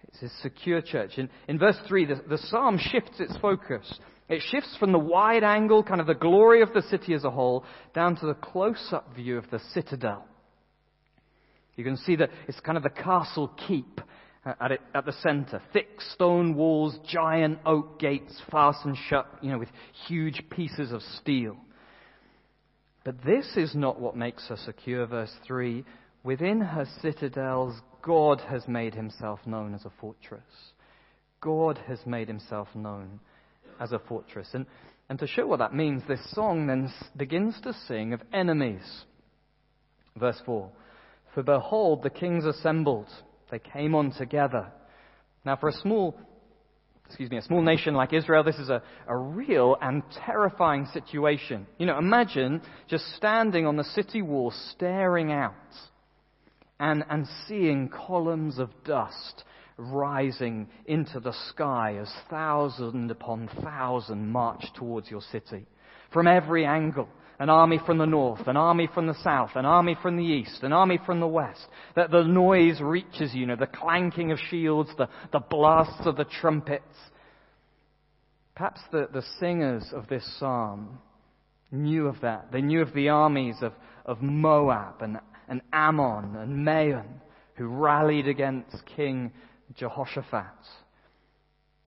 It's 0.09 0.19
his 0.19 0.33
secure 0.43 0.83
church. 0.83 1.13
In, 1.17 1.31
in 1.47 1.57
verse 1.57 1.77
3, 1.87 2.07
the, 2.07 2.21
the 2.29 2.39
psalm 2.39 2.79
shifts 2.79 3.21
its 3.21 3.37
focus. 3.37 4.01
It 4.29 4.43
shifts 4.51 4.77
from 4.81 4.91
the 4.91 4.99
wide 4.99 5.45
angle, 5.45 5.85
kind 5.85 6.01
of 6.01 6.09
the 6.09 6.15
glory 6.15 6.63
of 6.63 6.73
the 6.75 6.83
city 6.83 7.15
as 7.15 7.23
a 7.23 7.31
whole, 7.31 7.65
down 7.95 8.17
to 8.17 8.27
the 8.27 8.35
close 8.35 8.89
up 8.91 9.15
view 9.15 9.39
of 9.39 9.49
the 9.51 9.61
citadel. 9.73 10.27
You 11.77 11.85
can 11.85 11.97
see 11.97 12.17
that 12.17 12.31
it's 12.49 12.61
kind 12.61 12.77
of 12.77 12.83
the 12.83 12.91
castle 12.91 13.51
keep 13.67 14.01
uh, 14.45 14.55
at, 14.61 14.73
it, 14.73 14.81
at 14.95 15.07
the 15.07 15.13
center. 15.23 15.63
Thick 15.73 16.01
stone 16.15 16.55
walls, 16.55 16.99
giant 17.09 17.59
oak 17.65 17.99
gates 17.99 18.41
fastened 18.51 18.97
shut, 19.09 19.27
you 19.41 19.51
know, 19.51 19.59
with 19.59 19.71
huge 20.07 20.43
pieces 20.51 20.93
of 20.93 21.01
steel. 21.21 21.57
But 23.05 23.25
this 23.25 23.57
is 23.57 23.75
not 23.75 24.01
what 24.01 24.17
makes 24.17 24.47
her 24.49 24.57
secure, 24.57 25.07
verse 25.07 25.33
3. 25.47 25.85
Within 26.25 26.61
her 26.61 26.87
citadels, 27.01 27.75
God 28.03 28.41
has 28.49 28.69
made 28.69 28.95
himself 28.95 29.41
known 29.47 29.75
as 29.75 29.85
a 29.85 29.93
fortress. 30.01 30.43
God 31.41 31.79
has 31.89 31.99
made 32.07 32.29
himself 32.29 32.69
known 32.75 33.19
as 33.81 33.93
a 33.93 33.99
fortress. 33.99 34.49
And, 34.53 34.67
and 35.09 35.19
to 35.19 35.27
show 35.27 35.47
what 35.47 35.59
that 35.59 35.75
means, 35.75 36.03
this 36.07 36.21
song 36.33 36.67
then 36.67 36.93
begins 37.17 37.61
to 37.63 37.73
sing 37.89 38.13
of 38.13 38.23
enemies. 38.33 39.05
Verse 40.17 40.41
4 40.47 40.71
For 41.35 41.43
behold, 41.43 42.03
the 42.03 42.11
kings 42.11 42.45
assembled 42.45 43.09
they 43.51 43.59
came 43.59 43.95
on 43.95 44.13
together. 44.13 44.73
Now, 45.45 45.57
for 45.57 45.69
a 45.69 45.73
small, 45.73 46.19
excuse 47.07 47.31
me, 47.31 47.37
a 47.37 47.43
small 47.43 47.63
nation 47.63 47.95
like 47.95 48.13
Israel, 48.13 48.43
this 48.43 48.57
is 48.57 48.71
a, 48.71 48.83
a 49.07 49.17
real 49.17 49.77
and 49.81 50.03
terrifying 50.25 50.87
situation. 50.87 51.67
You 51.79 51.87
know, 51.87 51.99
imagine 51.99 52.63
just 52.89 53.05
standing 53.17 53.67
on 53.67 53.77
the 53.77 53.85
city 53.85 54.23
wall, 54.23 54.53
staring 54.71 55.33
out, 55.33 55.53
and, 56.81 57.05
and 57.11 57.27
seeing 57.47 57.89
columns 57.89 58.59
of 58.59 58.71
dust 58.85 59.45
rising 59.77 60.69
into 60.87 61.21
the 61.21 61.33
sky 61.49 61.97
as 62.01 62.13
thousand 62.31 63.11
upon 63.11 63.49
thousand 63.63 64.31
march 64.31 64.65
towards 64.77 65.11
your 65.11 65.23
city 65.23 65.67
from 66.13 66.27
every 66.27 66.67
angle 66.67 67.09
an 67.43 67.51
army 67.51 67.81
from 67.85 67.99
the 67.99 68.07
north, 68.07 68.47
an 68.47 68.57
army 68.57 68.89
from 68.95 69.09
the 69.09 69.21
south, 69.25 69.51
an 69.57 69.67
army 69.67 69.97
from 70.01 70.17
the 70.17 70.23
east, 70.23 70.63
an 70.63 70.73
army 70.73 70.97
from 71.05 71.19
the 71.19 71.27
west. 71.27 71.67
That 71.97 72.13
the 72.13 72.23
noise 72.23 72.81
reaches 72.81 73.35
you 73.35 73.47
know, 73.47 73.57
the 73.57 73.67
clanking 73.67 74.31
of 74.31 74.39
shields, 74.49 74.91
the, 74.97 75.09
the 75.33 75.41
blasts 75.41 76.07
of 76.07 76.17
the 76.17 76.25
trumpets. 76.41 76.95
Perhaps 78.55 78.81
the, 78.93 79.09
the 79.13 79.25
singers 79.41 79.85
of 79.93 80.07
this 80.07 80.25
psalm 80.39 81.01
knew 81.73 82.07
of 82.07 82.21
that. 82.21 82.53
They 82.53 82.63
knew 82.63 82.81
of 82.81 82.95
the 82.95 83.09
armies 83.09 83.57
of, 83.61 83.73
of 84.07 84.23
Moab 84.23 85.03
and, 85.03 85.19
and 85.49 85.63
Ammon 85.73 86.37
and 86.37 86.65
Maon 86.65 87.21
who 87.55 87.67
rallied 87.67 88.29
against 88.29 88.87
King 88.95 89.33
Jehoshaphat. 89.75 90.45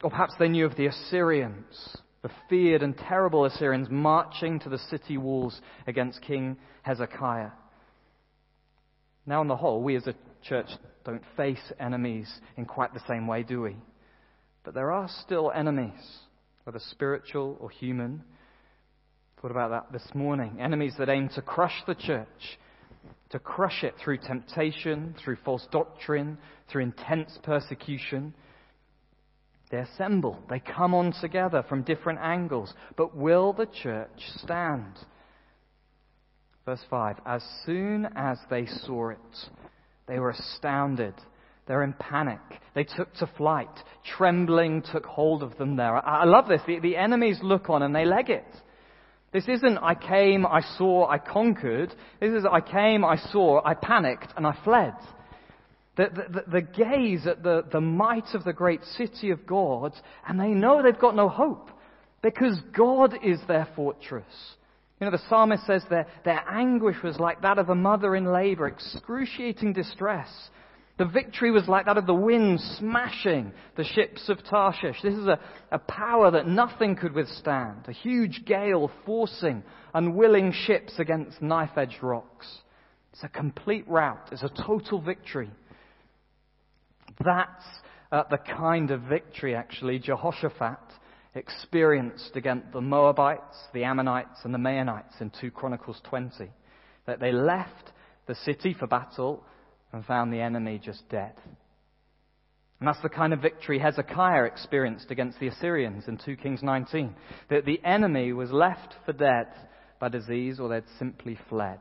Or 0.03 0.09
perhaps 0.09 0.33
they 0.37 0.49
knew 0.49 0.65
of 0.65 0.75
the 0.75 0.87
Assyrians 0.87 1.95
the 2.25 2.31
feared 2.49 2.81
and 2.81 2.97
terrible 2.97 3.45
Assyrians 3.45 3.87
marching 3.91 4.59
to 4.61 4.67
the 4.67 4.79
city 4.79 5.15
walls 5.15 5.61
against 5.85 6.23
King 6.23 6.57
Hezekiah. 6.81 7.51
Now, 9.27 9.41
on 9.41 9.47
the 9.47 9.55
whole, 9.55 9.83
we 9.83 9.95
as 9.95 10.07
a 10.07 10.15
church 10.43 10.65
don't 11.05 11.21
face 11.37 11.71
enemies 11.79 12.27
in 12.57 12.65
quite 12.65 12.95
the 12.95 13.03
same 13.07 13.27
way, 13.27 13.43
do 13.43 13.61
we? 13.61 13.75
But 14.63 14.73
there 14.73 14.91
are 14.91 15.07
still 15.21 15.51
enemies, 15.51 15.93
whether 16.63 16.79
spiritual 16.89 17.57
or 17.59 17.69
human. 17.69 18.23
Thought 19.39 19.51
about 19.51 19.69
that 19.69 19.91
this 19.93 20.15
morning. 20.15 20.57
Enemies 20.59 20.95
that 20.97 21.09
aim 21.09 21.29
to 21.35 21.43
crush 21.43 21.83
the 21.85 21.93
church, 21.93 22.57
to 23.29 23.37
crush 23.37 23.83
it 23.83 23.93
through 24.03 24.17
temptation, 24.17 25.13
through 25.23 25.37
false 25.45 25.67
doctrine, 25.71 26.39
through 26.71 26.81
intense 26.81 27.37
persecution. 27.43 28.33
They 29.71 29.77
assemble, 29.77 30.39
they 30.49 30.59
come 30.59 30.93
on 30.93 31.13
together 31.19 31.63
from 31.67 31.83
different 31.83 32.19
angles. 32.21 32.73
But 32.95 33.15
will 33.15 33.51
the 33.53 33.65
church 33.65 34.21
stand? 34.43 34.93
Verse 36.65 36.83
5 36.89 37.17
As 37.25 37.43
soon 37.65 38.07
as 38.15 38.37
they 38.49 38.65
saw 38.65 39.09
it, 39.09 39.17
they 40.07 40.19
were 40.19 40.31
astounded. 40.31 41.15
They're 41.67 41.83
in 41.83 41.93
panic. 41.93 42.39
They 42.75 42.83
took 42.83 43.11
to 43.15 43.27
flight. 43.37 43.69
Trembling 44.17 44.83
took 44.91 45.05
hold 45.05 45.41
of 45.41 45.57
them 45.57 45.75
there. 45.75 45.95
I, 45.95 46.21
I 46.21 46.23
love 46.25 46.47
this. 46.47 46.61
The, 46.67 46.79
the 46.79 46.95
enemies 46.95 47.39
look 47.41 47.69
on 47.69 47.81
and 47.81 47.95
they 47.95 48.05
leg 48.05 48.29
it. 48.29 48.45
This 49.33 49.47
isn't 49.47 49.79
I 49.79 49.95
came, 49.95 50.45
I 50.45 50.61
saw, 50.77 51.09
I 51.09 51.17
conquered. 51.17 51.93
This 52.21 52.31
is 52.31 52.45
I 52.49 52.61
came, 52.61 53.03
I 53.03 53.17
saw, 53.17 53.61
I 53.65 53.73
panicked, 53.73 54.33
and 54.37 54.47
I 54.47 54.57
fled. 54.63 54.93
The, 55.97 56.67
gaze 56.75 57.25
at 57.25 57.41
the, 57.41 57.63
the 57.71 57.79
might 57.79 58.33
of 58.33 58.43
the 58.43 58.53
great 58.53 58.83
city 58.83 59.31
of 59.31 59.45
God, 59.45 59.93
and 60.27 60.39
they 60.39 60.49
know 60.49 60.83
they've 60.83 60.99
got 60.99 61.15
no 61.15 61.29
hope 61.29 61.69
because 62.21 62.59
God 62.75 63.15
is 63.23 63.39
their 63.47 63.67
fortress. 63.75 64.25
You 64.99 65.05
know, 65.05 65.11
the 65.11 65.23
psalmist 65.29 65.65
says 65.65 65.83
their, 65.89 66.07
their 66.23 66.43
anguish 66.49 66.97
was 67.03 67.19
like 67.19 67.41
that 67.41 67.59
of 67.59 67.69
a 67.69 67.75
mother 67.75 68.15
in 68.15 68.25
labor, 68.25 68.67
excruciating 68.67 69.73
distress. 69.73 70.29
The 70.97 71.05
victory 71.05 71.51
was 71.51 71.67
like 71.67 71.85
that 71.85 71.97
of 71.97 72.07
the 72.07 72.13
wind 72.13 72.61
smashing 72.79 73.51
the 73.75 73.83
ships 73.83 74.29
of 74.29 74.39
Tarshish. 74.49 75.01
This 75.03 75.13
is 75.13 75.27
a, 75.27 75.39
a 75.71 75.79
power 75.79 76.31
that 76.31 76.47
nothing 76.47 76.95
could 76.95 77.13
withstand. 77.13 77.85
A 77.87 77.91
huge 77.91 78.43
gale 78.45 78.89
forcing 79.05 79.61
unwilling 79.93 80.53
ships 80.53 80.93
against 80.97 81.41
knife 81.41 81.77
edged 81.77 82.01
rocks. 82.01 82.47
It's 83.11 83.23
a 83.23 83.29
complete 83.29 83.85
rout. 83.89 84.29
It's 84.31 84.43
a 84.43 84.63
total 84.65 85.01
victory. 85.01 85.49
That's 87.23 87.63
uh, 88.11 88.23
the 88.29 88.37
kind 88.37 88.91
of 88.91 89.01
victory, 89.01 89.55
actually, 89.55 89.99
Jehoshaphat 89.99 90.79
experienced 91.33 92.31
against 92.35 92.71
the 92.71 92.81
Moabites, 92.81 93.57
the 93.73 93.83
Ammonites, 93.83 94.39
and 94.43 94.53
the 94.53 94.59
Maonites 94.59 95.19
in 95.19 95.31
2 95.41 95.51
Chronicles 95.51 95.99
20. 96.05 96.49
That 97.07 97.19
they 97.19 97.31
left 97.31 97.91
the 98.25 98.35
city 98.35 98.73
for 98.77 98.87
battle 98.87 99.43
and 99.91 100.05
found 100.05 100.31
the 100.31 100.39
enemy 100.39 100.79
just 100.83 101.07
dead. 101.09 101.33
And 102.79 102.87
that's 102.87 103.01
the 103.01 103.09
kind 103.09 103.33
of 103.33 103.41
victory 103.41 103.79
Hezekiah 103.79 104.43
experienced 104.43 105.09
against 105.09 105.39
the 105.39 105.47
Assyrians 105.47 106.05
in 106.07 106.17
2 106.17 106.35
Kings 106.37 106.61
19. 106.61 107.15
That 107.49 107.65
the 107.65 107.79
enemy 107.83 108.33
was 108.33 108.51
left 108.51 108.93
for 109.05 109.13
dead 109.13 109.47
by 109.99 110.09
disease 110.09 110.59
or 110.59 110.69
they'd 110.69 110.83
simply 110.99 111.37
fled. 111.49 111.79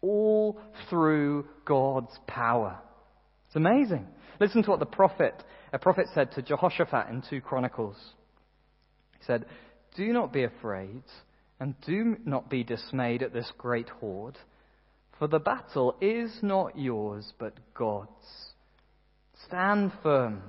All 0.00 0.60
through 0.88 1.46
God's 1.64 2.16
power. 2.28 2.78
It's 3.48 3.56
amazing. 3.56 4.06
Listen 4.40 4.62
to 4.62 4.70
what 4.70 4.80
the 4.80 4.86
prophet, 4.86 5.42
a 5.72 5.78
prophet 5.78 6.06
said 6.14 6.32
to 6.32 6.42
Jehoshaphat 6.42 7.08
in 7.08 7.22
2 7.28 7.40
Chronicles. 7.40 7.96
He 9.18 9.24
said, 9.24 9.46
Do 9.96 10.12
not 10.12 10.32
be 10.32 10.44
afraid 10.44 11.02
and 11.60 11.74
do 11.86 12.16
not 12.24 12.48
be 12.48 12.62
dismayed 12.62 13.22
at 13.22 13.32
this 13.32 13.50
great 13.58 13.88
horde, 13.88 14.38
for 15.18 15.26
the 15.26 15.40
battle 15.40 15.96
is 16.00 16.38
not 16.42 16.78
yours 16.78 17.32
but 17.38 17.54
God's. 17.74 18.08
Stand 19.46 19.92
firm, 20.02 20.42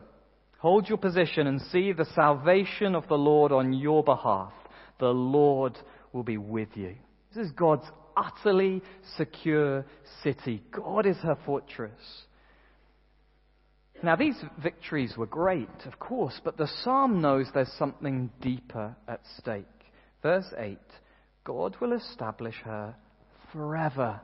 hold 0.60 0.88
your 0.88 0.98
position, 0.98 1.48
and 1.48 1.62
see 1.62 1.92
the 1.92 2.06
salvation 2.14 2.96
of 2.96 3.08
the 3.08 3.18
Lord 3.18 3.52
on 3.52 3.74
your 3.74 4.04
behalf. 4.04 4.54
The 5.00 5.08
Lord 5.08 5.78
will 6.14 6.24
be 6.24 6.38
with 6.38 6.70
you. 6.76 6.96
This 7.34 7.48
is 7.48 7.52
God's 7.54 7.86
utterly 8.16 8.84
secure 9.18 9.86
city. 10.24 10.62
God 10.72 11.06
is 11.06 11.18
her 11.18 11.38
fortress. 11.46 12.26
Now, 14.02 14.16
these 14.16 14.38
victories 14.62 15.18
were 15.18 15.26
great, 15.26 15.86
of 15.86 16.00
course, 16.00 16.40
but 16.44 16.58
the 16.58 16.70
psalm 16.84 17.22
knows 17.22 17.48
there's 17.54 17.72
something 17.78 18.30
deeper 18.42 18.96
at 19.08 19.22
stake. 19.38 19.66
Verse 20.22 20.54
8 20.58 20.78
God 21.44 21.76
will 21.82 21.94
establish 21.94 22.56
her 22.64 22.96
forever. 23.52 24.22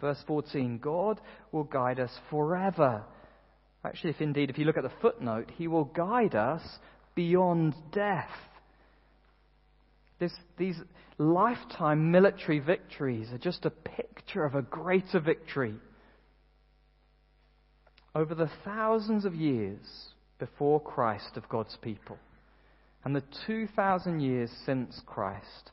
Verse 0.00 0.22
14 0.26 0.78
God 0.78 1.20
will 1.52 1.64
guide 1.64 2.00
us 2.00 2.12
forever. 2.30 3.02
Actually, 3.84 4.10
if 4.10 4.20
indeed, 4.20 4.50
if 4.50 4.58
you 4.58 4.64
look 4.64 4.78
at 4.78 4.82
the 4.82 4.92
footnote, 5.02 5.50
He 5.56 5.68
will 5.68 5.84
guide 5.84 6.34
us 6.34 6.62
beyond 7.14 7.74
death. 7.92 8.30
This, 10.18 10.32
these 10.56 10.76
lifetime 11.18 12.10
military 12.10 12.60
victories 12.60 13.28
are 13.30 13.38
just 13.38 13.66
a 13.66 13.70
picture 13.70 14.44
of 14.44 14.54
a 14.54 14.62
greater 14.62 15.20
victory 15.20 15.74
over 18.16 18.34
the 18.34 18.50
thousands 18.64 19.26
of 19.26 19.34
years 19.34 20.08
before 20.38 20.80
Christ 20.80 21.36
of 21.36 21.46
God's 21.50 21.76
people 21.82 22.16
and 23.04 23.14
the 23.14 23.22
2,000 23.46 24.20
years 24.20 24.50
since 24.64 25.02
Christ, 25.04 25.70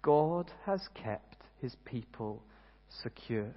God 0.00 0.50
has 0.64 0.80
kept 0.94 1.36
his 1.60 1.76
people 1.84 2.42
secure. 3.02 3.52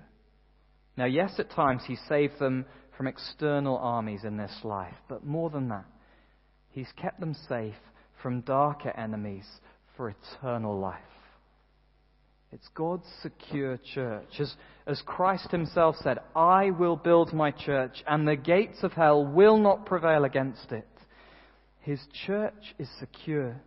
Now, 0.98 1.06
yes, 1.06 1.36
at 1.40 1.52
times 1.52 1.84
he 1.88 1.96
saved 2.10 2.38
them 2.38 2.66
from 2.98 3.08
external 3.08 3.78
armies 3.78 4.26
in 4.26 4.36
this 4.36 4.60
life, 4.64 4.98
but 5.08 5.26
more 5.26 5.50
than 5.50 5.70
that, 5.70 5.86
he's 6.72 6.92
kept 7.02 7.22
them 7.22 7.36
safe 7.48 7.76
from 8.22 8.42
darker 8.42 8.92
enemies 8.98 9.48
for 9.96 10.10
eternal 10.10 10.78
life. 10.78 11.00
It's 12.52 12.68
God's 12.76 13.08
secure 13.22 13.78
church. 13.94 14.40
As, 14.40 14.54
as 14.86 15.02
Christ 15.06 15.52
himself 15.52 15.98
said, 16.02 16.20
I 16.36 16.72
will 16.72 16.96
build 16.96 17.34
my 17.34 17.52
church, 17.52 18.04
and 18.08 18.28
the 18.28 18.38
gates 18.38 18.84
of 18.84 18.94
hell 18.94 19.26
will 19.26 19.58
not 19.58 19.86
prevail 19.86 20.24
against 20.24 20.72
it. 20.72 20.88
His 21.82 22.00
church 22.26 22.76
is 22.80 22.90
secure. 23.00 23.62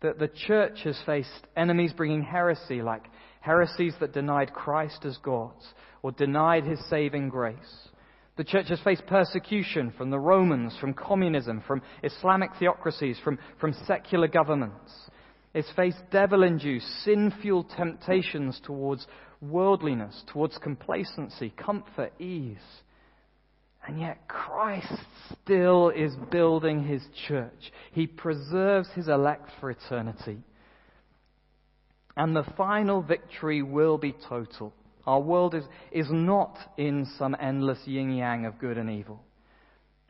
That 0.00 0.18
the 0.18 0.28
church 0.28 0.80
has 0.84 0.98
faced 1.04 1.46
enemies 1.56 1.92
bringing 1.92 2.22
heresy, 2.22 2.82
like 2.82 3.04
heresies 3.40 3.94
that 4.00 4.12
denied 4.12 4.52
Christ 4.52 5.04
as 5.04 5.18
God 5.18 5.52
or 6.02 6.12
denied 6.12 6.64
his 6.64 6.78
saving 6.88 7.28
grace. 7.28 7.88
The 8.36 8.44
church 8.44 8.68
has 8.68 8.80
faced 8.80 9.06
persecution 9.06 9.92
from 9.98 10.10
the 10.10 10.18
Romans, 10.18 10.74
from 10.80 10.94
communism, 10.94 11.62
from 11.66 11.82
Islamic 12.02 12.50
theocracies, 12.58 13.18
from, 13.22 13.38
from 13.60 13.74
secular 13.86 14.28
governments. 14.28 15.09
It's 15.52 15.70
faced 15.74 15.98
devil 16.10 16.42
induced, 16.42 16.86
sin 17.04 17.32
fueled 17.42 17.70
temptations 17.76 18.60
towards 18.64 19.06
worldliness, 19.40 20.22
towards 20.32 20.58
complacency, 20.58 21.52
comfort, 21.56 22.12
ease. 22.20 22.58
And 23.86 23.98
yet 23.98 24.28
Christ 24.28 24.92
still 25.32 25.88
is 25.88 26.14
building 26.30 26.84
his 26.84 27.02
church. 27.26 27.72
He 27.92 28.06
preserves 28.06 28.88
his 28.94 29.08
elect 29.08 29.48
for 29.58 29.70
eternity. 29.70 30.38
And 32.16 32.36
the 32.36 32.44
final 32.56 33.02
victory 33.02 33.62
will 33.62 33.96
be 33.98 34.14
total. 34.28 34.74
Our 35.06 35.20
world 35.20 35.54
is, 35.54 35.64
is 35.90 36.08
not 36.10 36.56
in 36.76 37.06
some 37.18 37.34
endless 37.40 37.78
yin 37.86 38.12
yang 38.12 38.44
of 38.44 38.58
good 38.58 38.78
and 38.78 38.90
evil. 38.90 39.24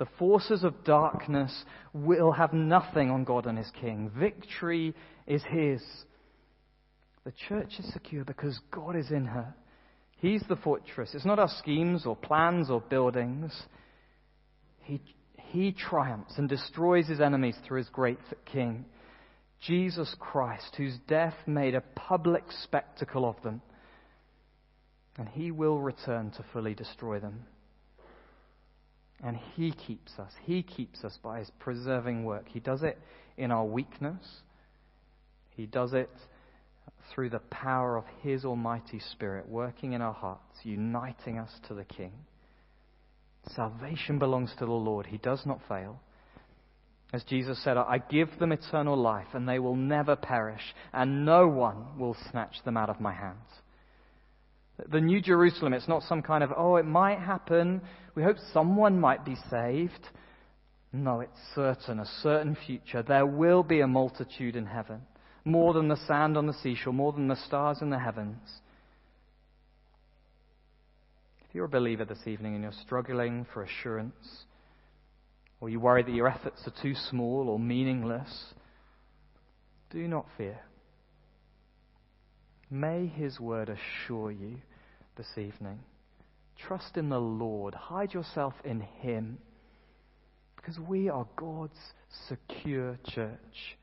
The 0.01 0.09
forces 0.19 0.65
of 0.65 0.83
darkness 0.83 1.65
will 1.93 2.33
have 2.33 2.55
nothing 2.55 3.11
on 3.11 3.25
God 3.25 3.45
and 3.45 3.59
his 3.59 3.71
king. 3.83 4.11
Victory 4.19 4.95
is 5.27 5.43
his. 5.45 5.83
The 7.25 7.35
church 7.49 7.75
is 7.79 7.93
secure 7.93 8.25
because 8.25 8.59
God 8.71 8.97
is 8.97 9.11
in 9.11 9.27
her. 9.27 9.55
He's 10.17 10.43
the 10.49 10.57
fortress. 10.57 11.11
It's 11.13 11.27
not 11.27 11.39
our 11.39 11.51
schemes 11.59 12.07
or 12.07 12.17
plans 12.17 12.71
or 12.71 12.81
buildings. 12.81 13.53
He, 14.85 15.03
he 15.37 15.73
triumphs 15.73 16.39
and 16.39 16.49
destroys 16.49 17.07
his 17.07 17.21
enemies 17.21 17.59
through 17.67 17.81
his 17.81 17.91
great 17.91 18.21
king, 18.47 18.87
Jesus 19.61 20.17
Christ, 20.19 20.77
whose 20.79 20.97
death 21.09 21.37
made 21.47 21.75
a 21.75 21.83
public 21.95 22.45
spectacle 22.63 23.29
of 23.29 23.37
them. 23.43 23.61
And 25.19 25.29
he 25.29 25.51
will 25.51 25.79
return 25.79 26.31
to 26.39 26.45
fully 26.55 26.73
destroy 26.73 27.21
them. 27.21 27.45
And 29.23 29.37
He 29.55 29.73
keeps 29.73 30.19
us. 30.19 30.33
He 30.45 30.63
keeps 30.63 31.05
us 31.05 31.19
by 31.23 31.41
His 31.41 31.51
preserving 31.59 32.25
work. 32.25 32.47
He 32.49 32.61
does 32.61 32.83
it 32.83 32.99
in 33.37 33.51
our 33.51 33.65
weakness, 33.65 34.25
He 35.51 35.67
does 35.67 35.93
it 35.93 36.11
through 37.15 37.31
the 37.31 37.41
power 37.51 37.97
of 37.97 38.05
His 38.23 38.45
Almighty 38.45 39.01
Spirit 39.13 39.49
working 39.49 39.93
in 39.93 40.03
our 40.03 40.13
hearts, 40.13 40.59
uniting 40.63 41.39
us 41.39 41.51
to 41.69 41.75
the 41.75 41.85
King. 41.85 42.13
Salvation 43.55 44.19
belongs 44.19 44.53
to 44.59 44.67
the 44.67 44.73
Lord. 44.73 45.07
He 45.07 45.19
does 45.19 45.45
not 45.47 45.61
fail. 45.69 46.01
As 47.13 47.25
Jesus 47.25 47.63
said, 47.65 47.77
I 47.77 47.99
give 47.99 48.39
them 48.39 48.53
eternal 48.53 48.97
life, 48.97 49.27
and 49.33 49.49
they 49.49 49.59
will 49.59 49.75
never 49.75 50.15
perish, 50.15 50.75
and 50.93 51.25
no 51.25 51.49
one 51.49 51.99
will 51.99 52.17
snatch 52.31 52.63
them 52.65 52.77
out 52.77 52.91
of 52.91 53.01
my 53.01 53.13
hands. 53.13 53.47
The 54.89 55.01
New 55.01 55.21
Jerusalem, 55.21 55.73
it's 55.73 55.89
not 55.89 56.03
some 56.05 56.23
kind 56.23 56.45
of, 56.45 56.53
oh, 56.57 56.77
it 56.77 56.87
might 56.87 57.19
happen. 57.19 57.81
We 58.15 58.23
hope 58.23 58.37
someone 58.53 59.01
might 59.01 59.25
be 59.25 59.37
saved. 59.51 60.09
No, 60.93 61.21
it's 61.21 61.39
certain, 61.55 62.01
a 62.01 62.07
certain 62.23 62.57
future. 62.67 63.03
There 63.03 63.27
will 63.27 63.63
be 63.63 63.81
a 63.81 63.87
multitude 63.87 64.57
in 64.57 64.67
heaven, 64.67 65.03
more 65.45 65.73
than 65.73 65.89
the 65.89 65.97
sand 66.07 66.37
on 66.37 66.47
the 66.47 66.53
seashore, 66.53 66.93
more 66.93 67.13
than 67.13 67.29
the 67.29 67.37
stars 67.37 67.79
in 67.81 67.91
the 67.91 67.99
heavens. 67.99 68.39
If 71.49 71.55
you're 71.55 71.67
a 71.67 71.69
believer 71.69 72.05
this 72.05 72.27
evening 72.27 72.55
and 72.55 72.63
you're 72.63 72.73
struggling 72.85 73.47
for 73.53 73.63
assurance, 73.63 74.45
or 75.61 75.69
you 75.69 75.79
worry 75.79 76.03
that 76.03 76.15
your 76.15 76.29
efforts 76.29 76.63
are 76.67 76.83
too 76.83 76.95
small 76.95 77.49
or 77.49 77.59
meaningless, 77.59 78.55
do 79.91 80.09
not 80.09 80.27
fear. 80.37 80.59
May 82.71 83.07
His 83.07 83.39
word 83.41 83.69
assure 83.69 84.31
you 84.31 84.59
this 85.21 85.45
evening. 85.45 85.79
Trust 86.67 86.97
in 86.97 87.11
the 87.11 87.21
Lord. 87.21 87.75
Hide 87.75 88.15
yourself 88.15 88.55
in 88.65 88.81
Him. 88.81 89.37
Because 90.57 90.79
we 90.79 91.11
are 91.11 91.27
God's 91.37 91.79
secure 92.27 92.99
church. 93.07 93.77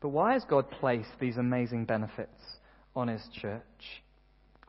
But 0.00 0.08
why 0.08 0.32
has 0.32 0.44
God 0.48 0.68
placed 0.72 1.10
these 1.20 1.36
amazing 1.36 1.84
benefits 1.84 2.40
on 2.96 3.06
His 3.06 3.22
church? 3.40 3.62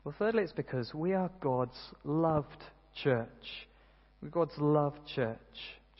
Well, 0.04 0.14
thirdly, 0.16 0.44
it's 0.44 0.52
because 0.52 0.94
we 0.94 1.14
are 1.14 1.30
God's 1.40 1.78
loved 2.04 2.62
church. 3.02 3.66
We're 4.22 4.28
God's 4.28 4.56
loved 4.58 5.00
church. 5.16 5.36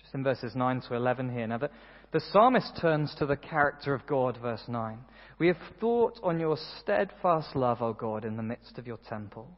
Just 0.01 0.15
in 0.15 0.23
verses 0.23 0.55
9 0.55 0.81
to 0.89 0.95
11 0.95 1.33
here. 1.33 1.49
Now, 1.49 1.59
the, 1.59 1.71
the 2.13 2.21
psalmist 2.33 2.77
turns 2.81 3.15
to 3.19 3.27
the 3.27 3.37
character 3.37 3.95
of 3.95 4.07
God, 4.07 4.39
verse 4.41 4.65
9. 4.69 4.99
We 5.39 5.47
have 5.49 5.57
thought 5.81 6.21
on 6.23 6.39
your 6.39 6.57
steadfast 6.81 7.57
love, 7.57 7.81
O 7.83 7.93
God, 7.93 8.25
in 8.25 8.37
the 8.37 8.43
midst 8.43 8.79
of 8.79 8.87
your 8.87 8.99
temple. 9.09 9.49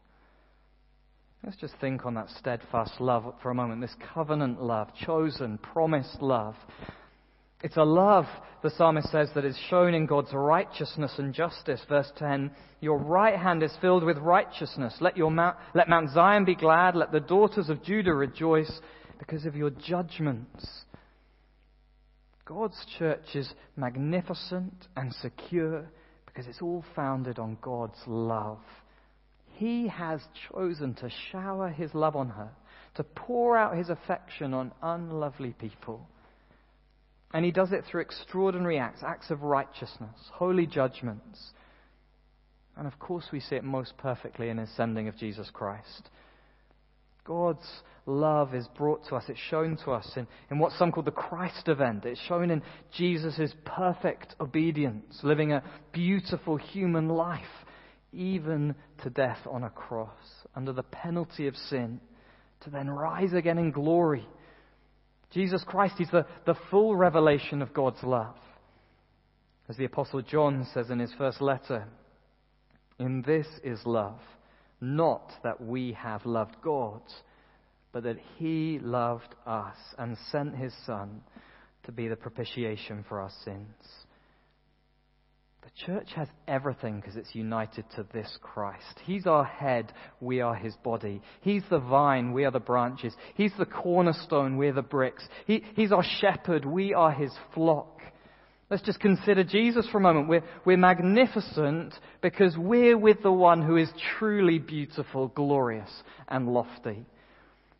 Let's 1.44 1.58
just 1.58 1.74
think 1.80 2.06
on 2.06 2.14
that 2.14 2.30
steadfast 2.38 3.00
love 3.00 3.34
for 3.42 3.50
a 3.50 3.54
moment, 3.54 3.82
this 3.82 3.94
covenant 4.14 4.62
love, 4.62 4.88
chosen, 5.04 5.58
promised 5.58 6.22
love. 6.22 6.54
It's 7.62 7.76
a 7.76 7.82
love, 7.82 8.26
the 8.62 8.70
psalmist 8.70 9.10
says, 9.10 9.30
that 9.34 9.44
is 9.44 9.58
shown 9.68 9.92
in 9.92 10.06
God's 10.06 10.32
righteousness 10.32 11.12
and 11.18 11.34
justice. 11.34 11.80
Verse 11.88 12.10
10 12.18 12.50
Your 12.80 12.98
right 12.98 13.38
hand 13.38 13.62
is 13.62 13.76
filled 13.80 14.04
with 14.04 14.16
righteousness. 14.18 14.94
Let, 15.00 15.16
your 15.16 15.30
Mount, 15.30 15.56
let 15.74 15.88
Mount 15.88 16.10
Zion 16.10 16.44
be 16.44 16.54
glad. 16.54 16.94
Let 16.94 17.10
the 17.10 17.20
daughters 17.20 17.68
of 17.68 17.82
Judah 17.82 18.14
rejoice 18.14 18.72
because 19.18 19.44
of 19.44 19.56
your 19.56 19.70
judgments. 19.70 20.66
God's 22.46 22.84
church 22.98 23.34
is 23.34 23.54
magnificent 23.76 24.88
and 24.96 25.12
secure 25.14 25.86
because 26.26 26.46
it's 26.46 26.60
all 26.60 26.84
founded 26.94 27.38
on 27.38 27.56
God's 27.62 27.98
love. 28.06 28.58
He 29.54 29.88
has 29.88 30.20
chosen 30.50 30.94
to 30.94 31.10
shower 31.30 31.68
His 31.68 31.94
love 31.94 32.16
on 32.16 32.30
her, 32.30 32.50
to 32.96 33.04
pour 33.04 33.56
out 33.56 33.76
His 33.76 33.88
affection 33.88 34.52
on 34.52 34.72
unlovely 34.82 35.54
people. 35.58 36.06
And 37.32 37.44
He 37.44 37.50
does 37.50 37.72
it 37.72 37.84
through 37.84 38.02
extraordinary 38.02 38.78
acts, 38.78 39.02
acts 39.02 39.30
of 39.30 39.42
righteousness, 39.42 40.16
holy 40.32 40.66
judgments. 40.66 41.52
And 42.76 42.86
of 42.86 42.98
course, 42.98 43.26
we 43.32 43.40
see 43.40 43.56
it 43.56 43.64
most 43.64 43.96
perfectly 43.96 44.48
in 44.48 44.58
His 44.58 44.70
sending 44.76 45.08
of 45.08 45.16
Jesus 45.16 45.48
Christ. 45.50 46.10
God's 47.24 47.66
love 48.06 48.54
is 48.54 48.68
brought 48.76 49.06
to 49.08 49.16
us, 49.16 49.24
it's 49.28 49.40
shown 49.50 49.78
to 49.84 49.92
us 49.92 50.08
in, 50.16 50.26
in 50.50 50.58
what 50.58 50.72
some 50.72 50.92
call 50.92 51.02
the 51.02 51.10
Christ 51.10 51.68
event. 51.68 52.04
It's 52.04 52.20
shown 52.28 52.50
in 52.50 52.62
Jesus' 52.96 53.54
perfect 53.64 54.36
obedience, 54.40 55.18
living 55.22 55.52
a 55.52 55.62
beautiful 55.92 56.56
human 56.56 57.08
life, 57.08 57.42
even 58.12 58.74
to 59.02 59.10
death 59.10 59.38
on 59.50 59.64
a 59.64 59.70
cross, 59.70 60.10
under 60.54 60.72
the 60.72 60.82
penalty 60.82 61.46
of 61.46 61.56
sin, 61.56 62.00
to 62.60 62.70
then 62.70 62.90
rise 62.90 63.32
again 63.32 63.58
in 63.58 63.70
glory. 63.70 64.26
Jesus 65.32 65.64
Christ 65.66 65.94
is 65.98 66.08
the, 66.12 66.26
the 66.46 66.54
full 66.70 66.94
revelation 66.94 67.62
of 67.62 67.74
God's 67.74 68.02
love. 68.02 68.36
As 69.68 69.76
the 69.76 69.86
Apostle 69.86 70.20
John 70.22 70.66
says 70.74 70.90
in 70.90 70.98
his 70.98 71.12
first 71.16 71.40
letter, 71.40 71.86
In 72.98 73.22
this 73.22 73.46
is 73.64 73.80
love, 73.86 74.20
not 74.80 75.32
that 75.42 75.60
we 75.60 75.92
have 75.92 76.24
loved 76.26 76.56
God, 76.62 77.02
but 77.92 78.02
that 78.04 78.18
He 78.36 78.78
loved 78.82 79.34
us 79.46 79.76
and 79.98 80.16
sent 80.30 80.56
His 80.56 80.72
Son 80.86 81.22
to 81.84 81.92
be 81.92 82.08
the 82.08 82.16
propitiation 82.16 83.04
for 83.08 83.20
our 83.20 83.30
sins. 83.44 83.74
The 85.64 85.86
church 85.86 86.08
has 86.14 86.28
everything 86.46 87.00
because 87.00 87.16
it's 87.16 87.34
united 87.34 87.86
to 87.96 88.06
this 88.12 88.38
Christ. 88.42 89.00
He's 89.04 89.26
our 89.26 89.44
head, 89.44 89.92
we 90.20 90.42
are 90.42 90.54
his 90.54 90.74
body. 90.84 91.22
He's 91.40 91.62
the 91.70 91.78
vine, 91.78 92.32
we 92.32 92.44
are 92.44 92.50
the 92.50 92.60
branches. 92.60 93.14
He's 93.34 93.52
the 93.58 93.64
cornerstone, 93.64 94.58
we're 94.58 94.74
the 94.74 94.82
bricks. 94.82 95.26
He, 95.46 95.64
he's 95.74 95.90
our 95.90 96.04
shepherd, 96.20 96.66
we 96.66 96.92
are 96.92 97.12
his 97.12 97.32
flock. 97.54 97.98
Let's 98.70 98.82
just 98.82 99.00
consider 99.00 99.44
Jesus 99.44 99.86
for 99.90 99.98
a 99.98 100.00
moment. 100.00 100.28
We're, 100.28 100.44
we're 100.64 100.76
magnificent 100.76 101.94
because 102.22 102.56
we're 102.56 102.96
with 102.96 103.22
the 103.22 103.32
one 103.32 103.62
who 103.62 103.76
is 103.76 103.90
truly 104.18 104.58
beautiful, 104.58 105.28
glorious, 105.28 105.90
and 106.28 106.48
lofty. 106.48 107.04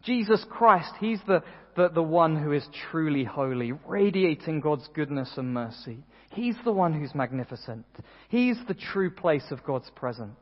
Jesus 0.03 0.45
Christ, 0.51 0.93
He's 1.01 1.21
the, 1.27 1.43
the, 1.77 1.89
the 1.89 2.03
one 2.03 2.37
who 2.37 2.53
is 2.53 2.67
truly 2.91 3.25
holy, 3.25 3.73
radiating 3.87 4.61
God's 4.61 4.87
goodness 4.95 5.33
and 5.37 5.55
mercy. 5.55 5.99
He's 6.33 6.57
the 6.65 6.73
one 6.73 6.93
who's 6.93 7.15
magnificent. 7.15 7.87
He's 8.29 8.59
the 8.69 8.75
true 8.75 9.11
place 9.11 9.47
of 9.51 9.65
God's 9.65 9.91
presence. 9.97 10.39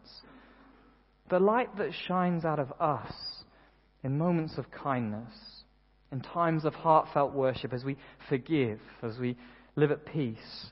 The 1.31 1.39
light 1.39 1.77
that 1.79 1.91
shines 2.09 2.45
out 2.45 2.59
of 2.59 2.73
us 2.81 3.13
in 4.03 4.19
moments 4.19 4.59
of 4.59 4.71
kindness, 4.71 5.33
in 6.11 6.21
times 6.21 6.65
of 6.65 6.75
heartfelt 6.75 7.33
worship, 7.33 7.73
as 7.73 7.85
we 7.85 7.97
forgive, 8.29 8.81
as 9.03 9.19
we 9.19 9.37
live 9.77 9.91
at 9.91 10.07
peace, 10.07 10.67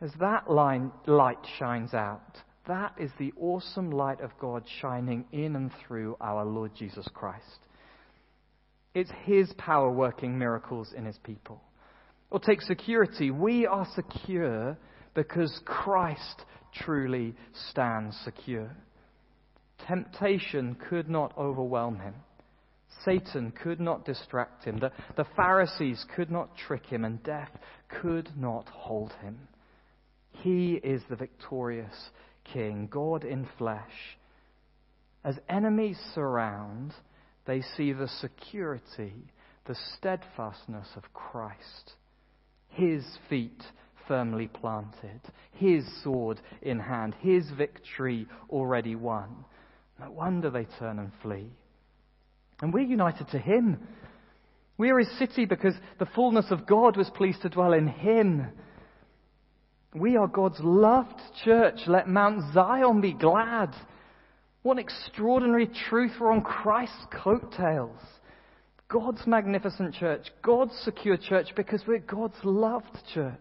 as 0.00 0.10
that 0.20 0.50
line, 0.50 0.92
light 1.06 1.38
shines 1.58 1.94
out, 1.94 2.38
that 2.66 2.94
is 2.98 3.10
the 3.18 3.32
awesome 3.40 3.90
light 3.90 4.20
of 4.20 4.30
God 4.38 4.64
shining 4.80 5.24
in 5.32 5.56
and 5.56 5.70
through 5.86 6.16
our 6.20 6.44
Lord 6.44 6.72
Jesus 6.74 7.08
Christ. 7.14 7.60
It's 8.94 9.10
His 9.24 9.52
power 9.56 9.90
working 9.90 10.38
miracles 10.38 10.92
in 10.96 11.04
His 11.04 11.18
people. 11.24 11.62
Or 12.30 12.38
take 12.38 12.60
security. 12.60 13.30
We 13.30 13.66
are 13.66 13.86
secure 13.94 14.76
because 15.14 15.60
Christ 15.64 16.44
truly 16.74 17.34
stands 17.70 18.16
secure. 18.24 18.70
Temptation 19.86 20.76
could 20.88 21.08
not 21.08 21.36
overwhelm 21.38 21.98
him. 21.98 22.14
Satan 23.04 23.52
could 23.52 23.80
not 23.80 24.04
distract 24.04 24.64
him. 24.64 24.78
The, 24.78 24.92
the 25.16 25.26
Pharisees 25.36 26.04
could 26.14 26.30
not 26.30 26.56
trick 26.56 26.86
him, 26.86 27.04
and 27.04 27.22
death 27.22 27.50
could 27.88 28.30
not 28.36 28.68
hold 28.68 29.12
him. 29.14 29.48
He 30.30 30.74
is 30.74 31.02
the 31.08 31.16
victorious 31.16 32.10
King, 32.44 32.88
God 32.90 33.24
in 33.24 33.46
flesh. 33.58 34.16
As 35.24 35.38
enemies 35.48 35.98
surround, 36.14 36.94
they 37.46 37.60
see 37.60 37.92
the 37.92 38.08
security, 38.08 39.14
the 39.66 39.76
steadfastness 39.96 40.88
of 40.96 41.12
Christ. 41.12 41.92
His 42.68 43.04
feet 43.28 43.62
firmly 44.06 44.48
planted, 44.48 45.20
His 45.52 45.84
sword 46.02 46.40
in 46.62 46.78
hand, 46.78 47.14
His 47.20 47.50
victory 47.50 48.26
already 48.48 48.94
won. 48.94 49.44
No 50.00 50.10
wonder 50.10 50.50
they 50.50 50.66
turn 50.78 50.98
and 50.98 51.12
flee. 51.22 51.50
And 52.60 52.72
we're 52.72 52.80
united 52.80 53.28
to 53.28 53.38
Him. 53.38 53.78
We 54.76 54.90
are 54.90 54.98
His 54.98 55.18
city 55.18 55.44
because 55.44 55.74
the 55.98 56.06
fullness 56.06 56.46
of 56.50 56.66
God 56.66 56.96
was 56.96 57.10
pleased 57.10 57.42
to 57.42 57.48
dwell 57.48 57.72
in 57.72 57.88
Him. 57.88 58.46
We 59.94 60.16
are 60.16 60.28
God's 60.28 60.60
loved 60.60 61.20
church. 61.44 61.80
Let 61.86 62.08
Mount 62.08 62.52
Zion 62.52 63.00
be 63.00 63.12
glad. 63.12 63.74
What 64.62 64.78
extraordinary 64.78 65.70
truth. 65.88 66.12
We're 66.20 66.32
on 66.32 66.42
Christ's 66.42 67.06
coattails. 67.22 68.00
God's 68.88 69.26
magnificent 69.26 69.94
church, 69.94 70.28
God's 70.42 70.72
secure 70.82 71.18
church, 71.18 71.48
because 71.54 71.82
we're 71.86 71.98
God's 71.98 72.38
loved 72.42 72.98
church. 73.12 73.34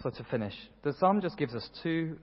So, 0.00 0.10
to 0.10 0.24
finish, 0.30 0.54
the 0.84 0.92
psalm 0.92 1.20
just 1.20 1.36
gives 1.36 1.54
us 1.54 1.68
two 1.82 2.18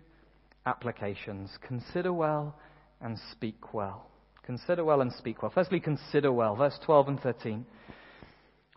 applications 0.66 1.50
consider 1.68 2.14
well 2.14 2.56
and 3.02 3.18
speak 3.32 3.74
well. 3.74 4.08
Consider 4.44 4.84
well 4.84 5.02
and 5.02 5.12
speak 5.14 5.42
well. 5.42 5.52
Firstly, 5.54 5.80
consider 5.80 6.32
well. 6.32 6.56
Verse 6.56 6.78
12 6.86 7.08
and 7.08 7.20
13. 7.20 7.66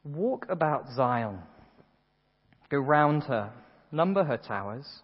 Walk 0.05 0.47
about 0.51 0.87
Zion, 0.95 1.39
go 2.71 2.79
round 2.79 3.25
her, 3.25 3.51
number 3.91 4.25
her 4.25 4.37
towers 4.37 5.03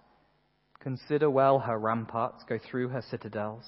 Consider 0.80 1.28
well 1.28 1.58
her 1.58 1.78
ramparts, 1.78 2.42
go 2.48 2.58
through 2.58 2.88
her 2.88 3.02
citadels. 3.10 3.64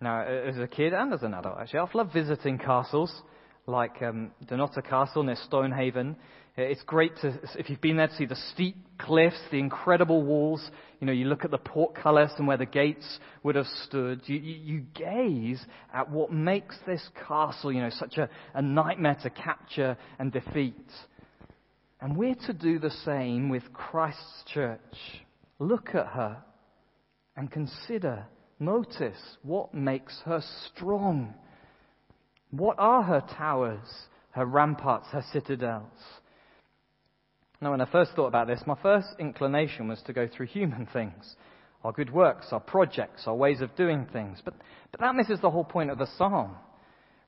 Now, 0.00 0.22
as 0.22 0.56
a 0.56 0.68
kid 0.68 0.92
and 0.92 1.12
as 1.12 1.22
an 1.22 1.34
adult, 1.34 1.58
actually, 1.58 1.80
I've 1.80 1.94
loved 1.94 2.12
visiting 2.12 2.58
castles 2.58 3.22
like 3.66 4.02
um, 4.02 4.32
Dunnottar 4.44 4.88
Castle 4.88 5.22
near 5.22 5.36
Stonehaven. 5.44 6.16
It's 6.56 6.82
great 6.82 7.16
to, 7.22 7.38
if 7.56 7.70
you've 7.70 7.80
been 7.80 7.96
there, 7.96 8.08
to 8.08 8.14
see 8.16 8.26
the 8.26 8.36
steep 8.52 8.76
cliffs, 8.98 9.40
the 9.50 9.58
incredible 9.58 10.22
walls. 10.22 10.62
You 11.00 11.06
know, 11.06 11.12
you 11.12 11.24
look 11.24 11.44
at 11.46 11.50
the 11.50 11.58
portcullis 11.58 12.32
and 12.36 12.46
where 12.46 12.58
the 12.58 12.66
gates 12.66 13.18
would 13.42 13.54
have 13.54 13.66
stood. 13.86 14.20
You, 14.26 14.36
you, 14.36 14.54
you 14.56 14.80
gaze 14.94 15.64
at 15.94 16.10
what 16.10 16.30
makes 16.30 16.76
this 16.86 17.02
castle, 17.26 17.72
you 17.72 17.80
know, 17.80 17.90
such 17.90 18.18
a, 18.18 18.28
a 18.52 18.60
nightmare 18.60 19.16
to 19.22 19.30
capture 19.30 19.96
and 20.18 20.30
defeat. 20.30 20.90
And 22.02 22.16
we're 22.16 22.34
to 22.46 22.52
do 22.52 22.78
the 22.78 22.90
same 23.04 23.48
with 23.48 23.72
Christ's 23.72 24.44
church. 24.52 24.80
Look 25.58 25.94
at 25.94 26.08
her 26.08 26.42
and 27.36 27.50
consider, 27.50 28.26
notice 28.58 29.38
what 29.42 29.72
makes 29.72 30.20
her 30.26 30.42
strong. 30.66 31.32
What 32.52 32.76
are 32.78 33.02
her 33.02 33.22
towers, 33.36 33.88
her 34.32 34.44
ramparts, 34.44 35.08
her 35.08 35.24
citadels? 35.32 35.90
Now, 37.62 37.70
when 37.70 37.80
I 37.80 37.90
first 37.90 38.12
thought 38.12 38.26
about 38.26 38.46
this, 38.46 38.62
my 38.66 38.76
first 38.82 39.08
inclination 39.18 39.88
was 39.88 40.02
to 40.02 40.12
go 40.12 40.28
through 40.28 40.46
human 40.46 40.86
things 40.92 41.36
our 41.84 41.92
good 41.92 42.12
works, 42.12 42.46
our 42.52 42.60
projects, 42.60 43.24
our 43.26 43.34
ways 43.34 43.60
of 43.60 43.74
doing 43.74 44.06
things. 44.12 44.40
But, 44.44 44.54
but 44.92 45.00
that 45.00 45.16
misses 45.16 45.40
the 45.40 45.50
whole 45.50 45.64
point 45.64 45.90
of 45.90 45.98
the 45.98 46.06
psalm. 46.16 46.54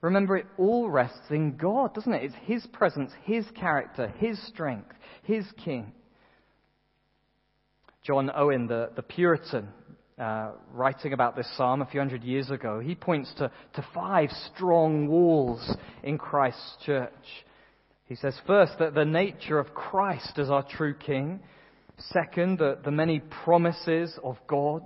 Remember, 0.00 0.36
it 0.36 0.46
all 0.56 0.88
rests 0.88 1.30
in 1.30 1.56
God, 1.56 1.92
doesn't 1.92 2.12
it? 2.12 2.22
It's 2.22 2.34
His 2.44 2.64
presence, 2.72 3.10
His 3.24 3.44
character, 3.58 4.14
His 4.18 4.40
strength, 4.46 4.94
His 5.24 5.44
King. 5.64 5.92
John 8.04 8.30
Owen, 8.32 8.68
the, 8.68 8.90
the 8.94 9.02
Puritan, 9.02 9.70
uh, 10.18 10.52
writing 10.72 11.12
about 11.12 11.36
this 11.36 11.48
psalm 11.56 11.82
a 11.82 11.86
few 11.86 12.00
hundred 12.00 12.22
years 12.22 12.50
ago, 12.50 12.80
he 12.80 12.94
points 12.94 13.32
to, 13.38 13.50
to 13.74 13.86
five 13.92 14.30
strong 14.54 15.08
walls 15.08 15.76
in 16.02 16.18
Christ's 16.18 16.76
church. 16.84 17.12
He 18.06 18.14
says, 18.14 18.38
first, 18.46 18.74
that 18.78 18.94
the 18.94 19.04
nature 19.04 19.58
of 19.58 19.74
Christ 19.74 20.38
as 20.38 20.50
our 20.50 20.62
true 20.62 20.94
King. 20.94 21.40
Second, 22.10 22.58
the, 22.58 22.78
the 22.84 22.90
many 22.90 23.20
promises 23.44 24.18
of 24.22 24.36
God. 24.46 24.82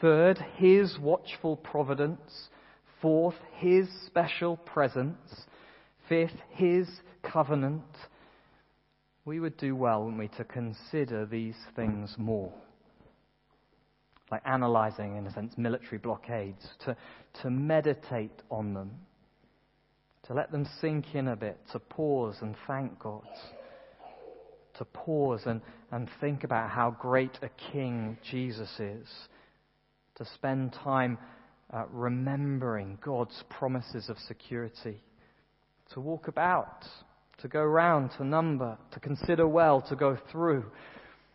Third, 0.00 0.38
His 0.56 0.98
watchful 1.00 1.56
providence. 1.56 2.48
Fourth, 3.00 3.36
his 3.58 3.86
special 4.06 4.56
presence. 4.56 5.18
Fifth, 6.08 6.36
his 6.52 6.88
covenant. 7.22 7.82
We 9.26 9.40
would 9.40 9.58
do 9.58 9.76
well, 9.76 10.04
wouldn't 10.04 10.18
we, 10.18 10.28
to 10.38 10.44
consider 10.44 11.26
these 11.26 11.56
things 11.76 12.14
more. 12.16 12.52
Like 14.34 14.42
analyzing, 14.46 15.16
in 15.16 15.28
a 15.28 15.32
sense, 15.32 15.52
military 15.56 15.98
blockades, 15.98 16.66
to, 16.84 16.96
to 17.42 17.50
meditate 17.50 18.42
on 18.50 18.74
them, 18.74 18.90
to 20.26 20.34
let 20.34 20.50
them 20.50 20.66
sink 20.80 21.14
in 21.14 21.28
a 21.28 21.36
bit, 21.36 21.56
to 21.70 21.78
pause 21.78 22.34
and 22.40 22.56
thank 22.66 22.98
God, 22.98 23.28
to 24.78 24.84
pause 24.86 25.42
and, 25.46 25.60
and 25.92 26.08
think 26.20 26.42
about 26.42 26.68
how 26.68 26.90
great 26.90 27.38
a 27.42 27.50
king 27.70 28.18
Jesus 28.28 28.70
is, 28.80 29.06
to 30.16 30.24
spend 30.34 30.72
time 30.82 31.16
uh, 31.72 31.84
remembering 31.92 32.98
God's 33.04 33.40
promises 33.50 34.08
of 34.08 34.16
security, 34.26 35.00
to 35.92 36.00
walk 36.00 36.26
about, 36.26 36.84
to 37.40 37.46
go 37.46 37.62
round, 37.62 38.10
to 38.18 38.24
number, 38.24 38.76
to 38.90 38.98
consider 38.98 39.46
well, 39.46 39.80
to 39.82 39.94
go 39.94 40.18
through. 40.32 40.64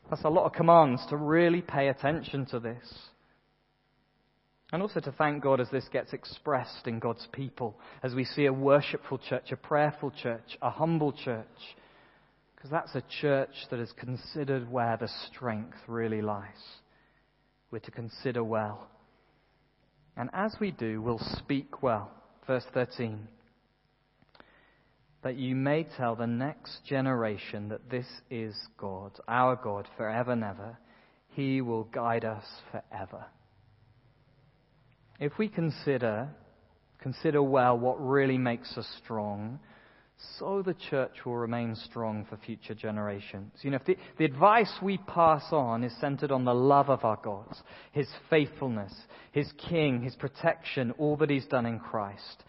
That's 0.10 0.24
a 0.24 0.30
lot 0.30 0.46
of 0.46 0.54
commands 0.54 1.06
to 1.10 1.18
really 1.18 1.62
pay 1.62 1.90
attention 1.90 2.46
to 2.48 2.60
this. 2.60 2.94
And 4.72 4.82
also 4.82 5.00
to 5.00 5.12
thank 5.12 5.42
God 5.44 5.60
as 5.60 5.70
this 5.72 5.88
gets 5.92 6.14
expressed 6.14 6.88
in 6.88 7.00
God's 7.00 7.28
people, 7.32 7.76
as 8.04 8.14
we 8.14 8.24
see 8.24 8.46
a 8.46 8.54
worshipful 8.54 9.18
church, 9.18 9.52
a 9.52 9.56
prayerful 9.56 10.12
church, 10.12 10.58
a 10.62 10.70
humble 10.70 11.12
church. 11.12 11.48
Because 12.56 12.70
that's 12.70 12.94
a 12.96 13.04
church 13.22 13.68
that 13.72 13.80
is 13.80 13.92
considered 13.94 14.72
where 14.72 14.98
the 14.98 15.10
strength 15.28 15.78
really 15.88 16.22
lies. 16.22 16.46
We're 17.72 17.80
to 17.80 17.92
consider 17.92 18.44
well 18.44 18.90
and 20.20 20.30
as 20.34 20.54
we 20.60 20.72
do, 20.72 21.02
we'll 21.02 21.22
speak 21.38 21.82
well. 21.82 22.12
Verse 22.46 22.66
13. 22.74 23.26
That 25.24 25.38
you 25.38 25.56
may 25.56 25.86
tell 25.98 26.16
the 26.16 26.28
next 26.28 26.86
generation 26.86 27.70
that 27.70 27.90
this 27.90 28.08
is 28.30 28.56
God, 28.78 29.12
our 29.28 29.56
God, 29.56 29.88
forever 29.98 30.32
and 30.32 30.44
ever. 30.44 30.78
He 31.32 31.62
will 31.62 31.84
guide 31.86 32.26
us 32.26 32.46
forever. 32.72 33.26
If 35.20 35.38
we 35.38 35.50
consider, 35.50 36.30
consider 37.02 37.44
well 37.44 37.78
what 37.78 37.96
really 38.04 38.38
makes 38.38 38.78
us 38.78 38.88
strong, 39.04 39.60
so 40.38 40.62
the 40.62 40.76
church 40.90 41.26
will 41.26 41.38
remain 41.38 41.76
strong 41.76 42.26
for 42.30 42.38
future 42.38 42.74
generations. 42.74 43.52
You 43.62 43.72
know, 43.72 43.78
if 43.78 43.86
the, 43.86 43.98
the 44.18 44.26
advice 44.26 44.72
we 44.82 44.98
pass 44.98 45.44
on 45.52 45.84
is 45.84 45.94
centered 46.02 46.32
on 46.32 46.44
the 46.44 46.54
love 46.54 46.90
of 46.90 47.06
our 47.06 47.18
God, 47.22 47.56
His 47.94 48.08
faithfulness, 48.30 48.94
His 49.32 49.50
King, 49.70 50.02
His 50.02 50.16
protection, 50.16 50.92
all 50.98 51.16
that 51.18 51.30
He's 51.30 51.46
done 51.46 51.66
in 51.66 51.80
Christ, 51.80 52.44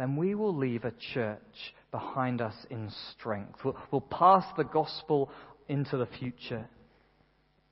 then 0.00 0.16
we 0.16 0.34
will 0.34 0.56
leave 0.56 0.84
a 0.84 0.94
church 1.12 1.74
behind 1.90 2.40
us 2.40 2.54
in 2.70 2.90
strength. 3.12 3.58
We'll, 3.64 3.76
we'll 3.90 4.00
pass 4.00 4.44
the 4.56 4.64
gospel 4.64 5.30
into 5.68 5.96
the 5.96 6.06
future. 6.06 6.68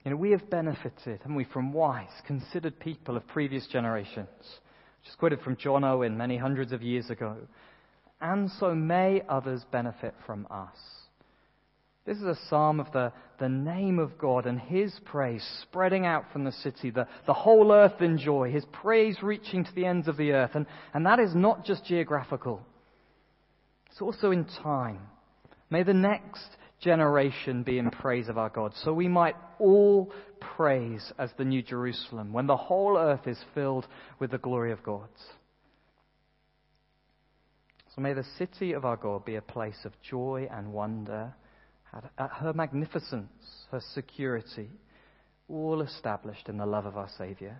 You 0.05 0.11
know, 0.11 0.17
we 0.17 0.31
have 0.31 0.49
benefited, 0.49 1.19
haven't 1.21 1.35
we, 1.35 1.45
from 1.45 1.73
wise, 1.73 2.07
considered 2.27 2.79
people 2.79 3.17
of 3.17 3.27
previous 3.27 3.67
generations. 3.67 4.27
Just 5.03 5.17
quoted 5.17 5.41
from 5.41 5.57
John 5.57 5.83
Owen 5.83 6.17
many 6.17 6.37
hundreds 6.37 6.71
of 6.71 6.81
years 6.81 7.09
ago. 7.09 7.35
And 8.21 8.49
so 8.59 8.75
may 8.75 9.23
others 9.27 9.65
benefit 9.71 10.13
from 10.25 10.47
us. 10.51 10.77
This 12.09 12.17
is 12.17 12.23
a 12.23 12.39
psalm 12.49 12.79
of 12.79 12.91
the, 12.91 13.13
the 13.37 13.47
name 13.47 13.99
of 13.99 14.17
God 14.17 14.47
and 14.47 14.59
His 14.59 14.91
praise 15.05 15.47
spreading 15.61 16.07
out 16.07 16.23
from 16.33 16.43
the 16.43 16.51
city, 16.51 16.89
the, 16.89 17.07
the 17.27 17.35
whole 17.35 17.71
earth 17.71 18.01
in 18.01 18.17
joy, 18.17 18.51
His 18.51 18.65
praise 18.73 19.21
reaching 19.21 19.63
to 19.63 19.71
the 19.75 19.85
ends 19.85 20.07
of 20.07 20.17
the 20.17 20.31
earth. 20.31 20.55
And, 20.55 20.65
and 20.95 21.05
that 21.05 21.19
is 21.19 21.35
not 21.35 21.65
just 21.65 21.85
geographical, 21.85 22.63
it's 23.91 24.01
also 24.01 24.31
in 24.31 24.45
time. 24.45 25.01
May 25.69 25.83
the 25.83 25.93
next 25.93 26.47
generation 26.81 27.61
be 27.61 27.77
in 27.77 27.91
praise 27.91 28.27
of 28.27 28.39
our 28.39 28.49
God, 28.49 28.73
so 28.83 28.91
we 28.91 29.07
might 29.07 29.35
all 29.59 30.11
praise 30.39 31.13
as 31.19 31.29
the 31.37 31.45
New 31.45 31.61
Jerusalem 31.61 32.33
when 32.33 32.47
the 32.47 32.57
whole 32.57 32.97
earth 32.97 33.27
is 33.27 33.37
filled 33.53 33.85
with 34.17 34.31
the 34.31 34.39
glory 34.39 34.71
of 34.71 34.81
God. 34.81 35.09
So 37.95 38.01
may 38.01 38.13
the 38.13 38.25
city 38.39 38.73
of 38.73 38.83
our 38.83 38.97
God 38.97 39.25
be 39.25 39.35
a 39.35 39.43
place 39.43 39.85
of 39.85 39.91
joy 40.01 40.47
and 40.51 40.73
wonder 40.73 41.35
at 41.93 42.31
her 42.31 42.53
magnificence, 42.53 43.65
her 43.71 43.81
security, 43.93 44.69
all 45.47 45.81
established 45.81 46.47
in 46.47 46.57
the 46.57 46.65
love 46.65 46.85
of 46.85 46.97
our 46.97 47.09
Saviour. 47.17 47.59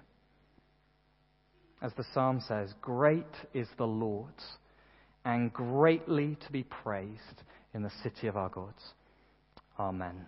As 1.81 1.91
the 1.93 2.05
psalm 2.13 2.41
says, 2.47 2.73
Great 2.81 3.25
is 3.53 3.67
the 3.77 3.87
Lord, 3.87 4.33
and 5.25 5.51
greatly 5.51 6.37
to 6.45 6.51
be 6.51 6.63
praised 6.63 7.43
in 7.73 7.83
the 7.83 7.91
city 8.03 8.27
of 8.27 8.37
our 8.37 8.49
God. 8.49 8.73
Amen. 9.79 10.25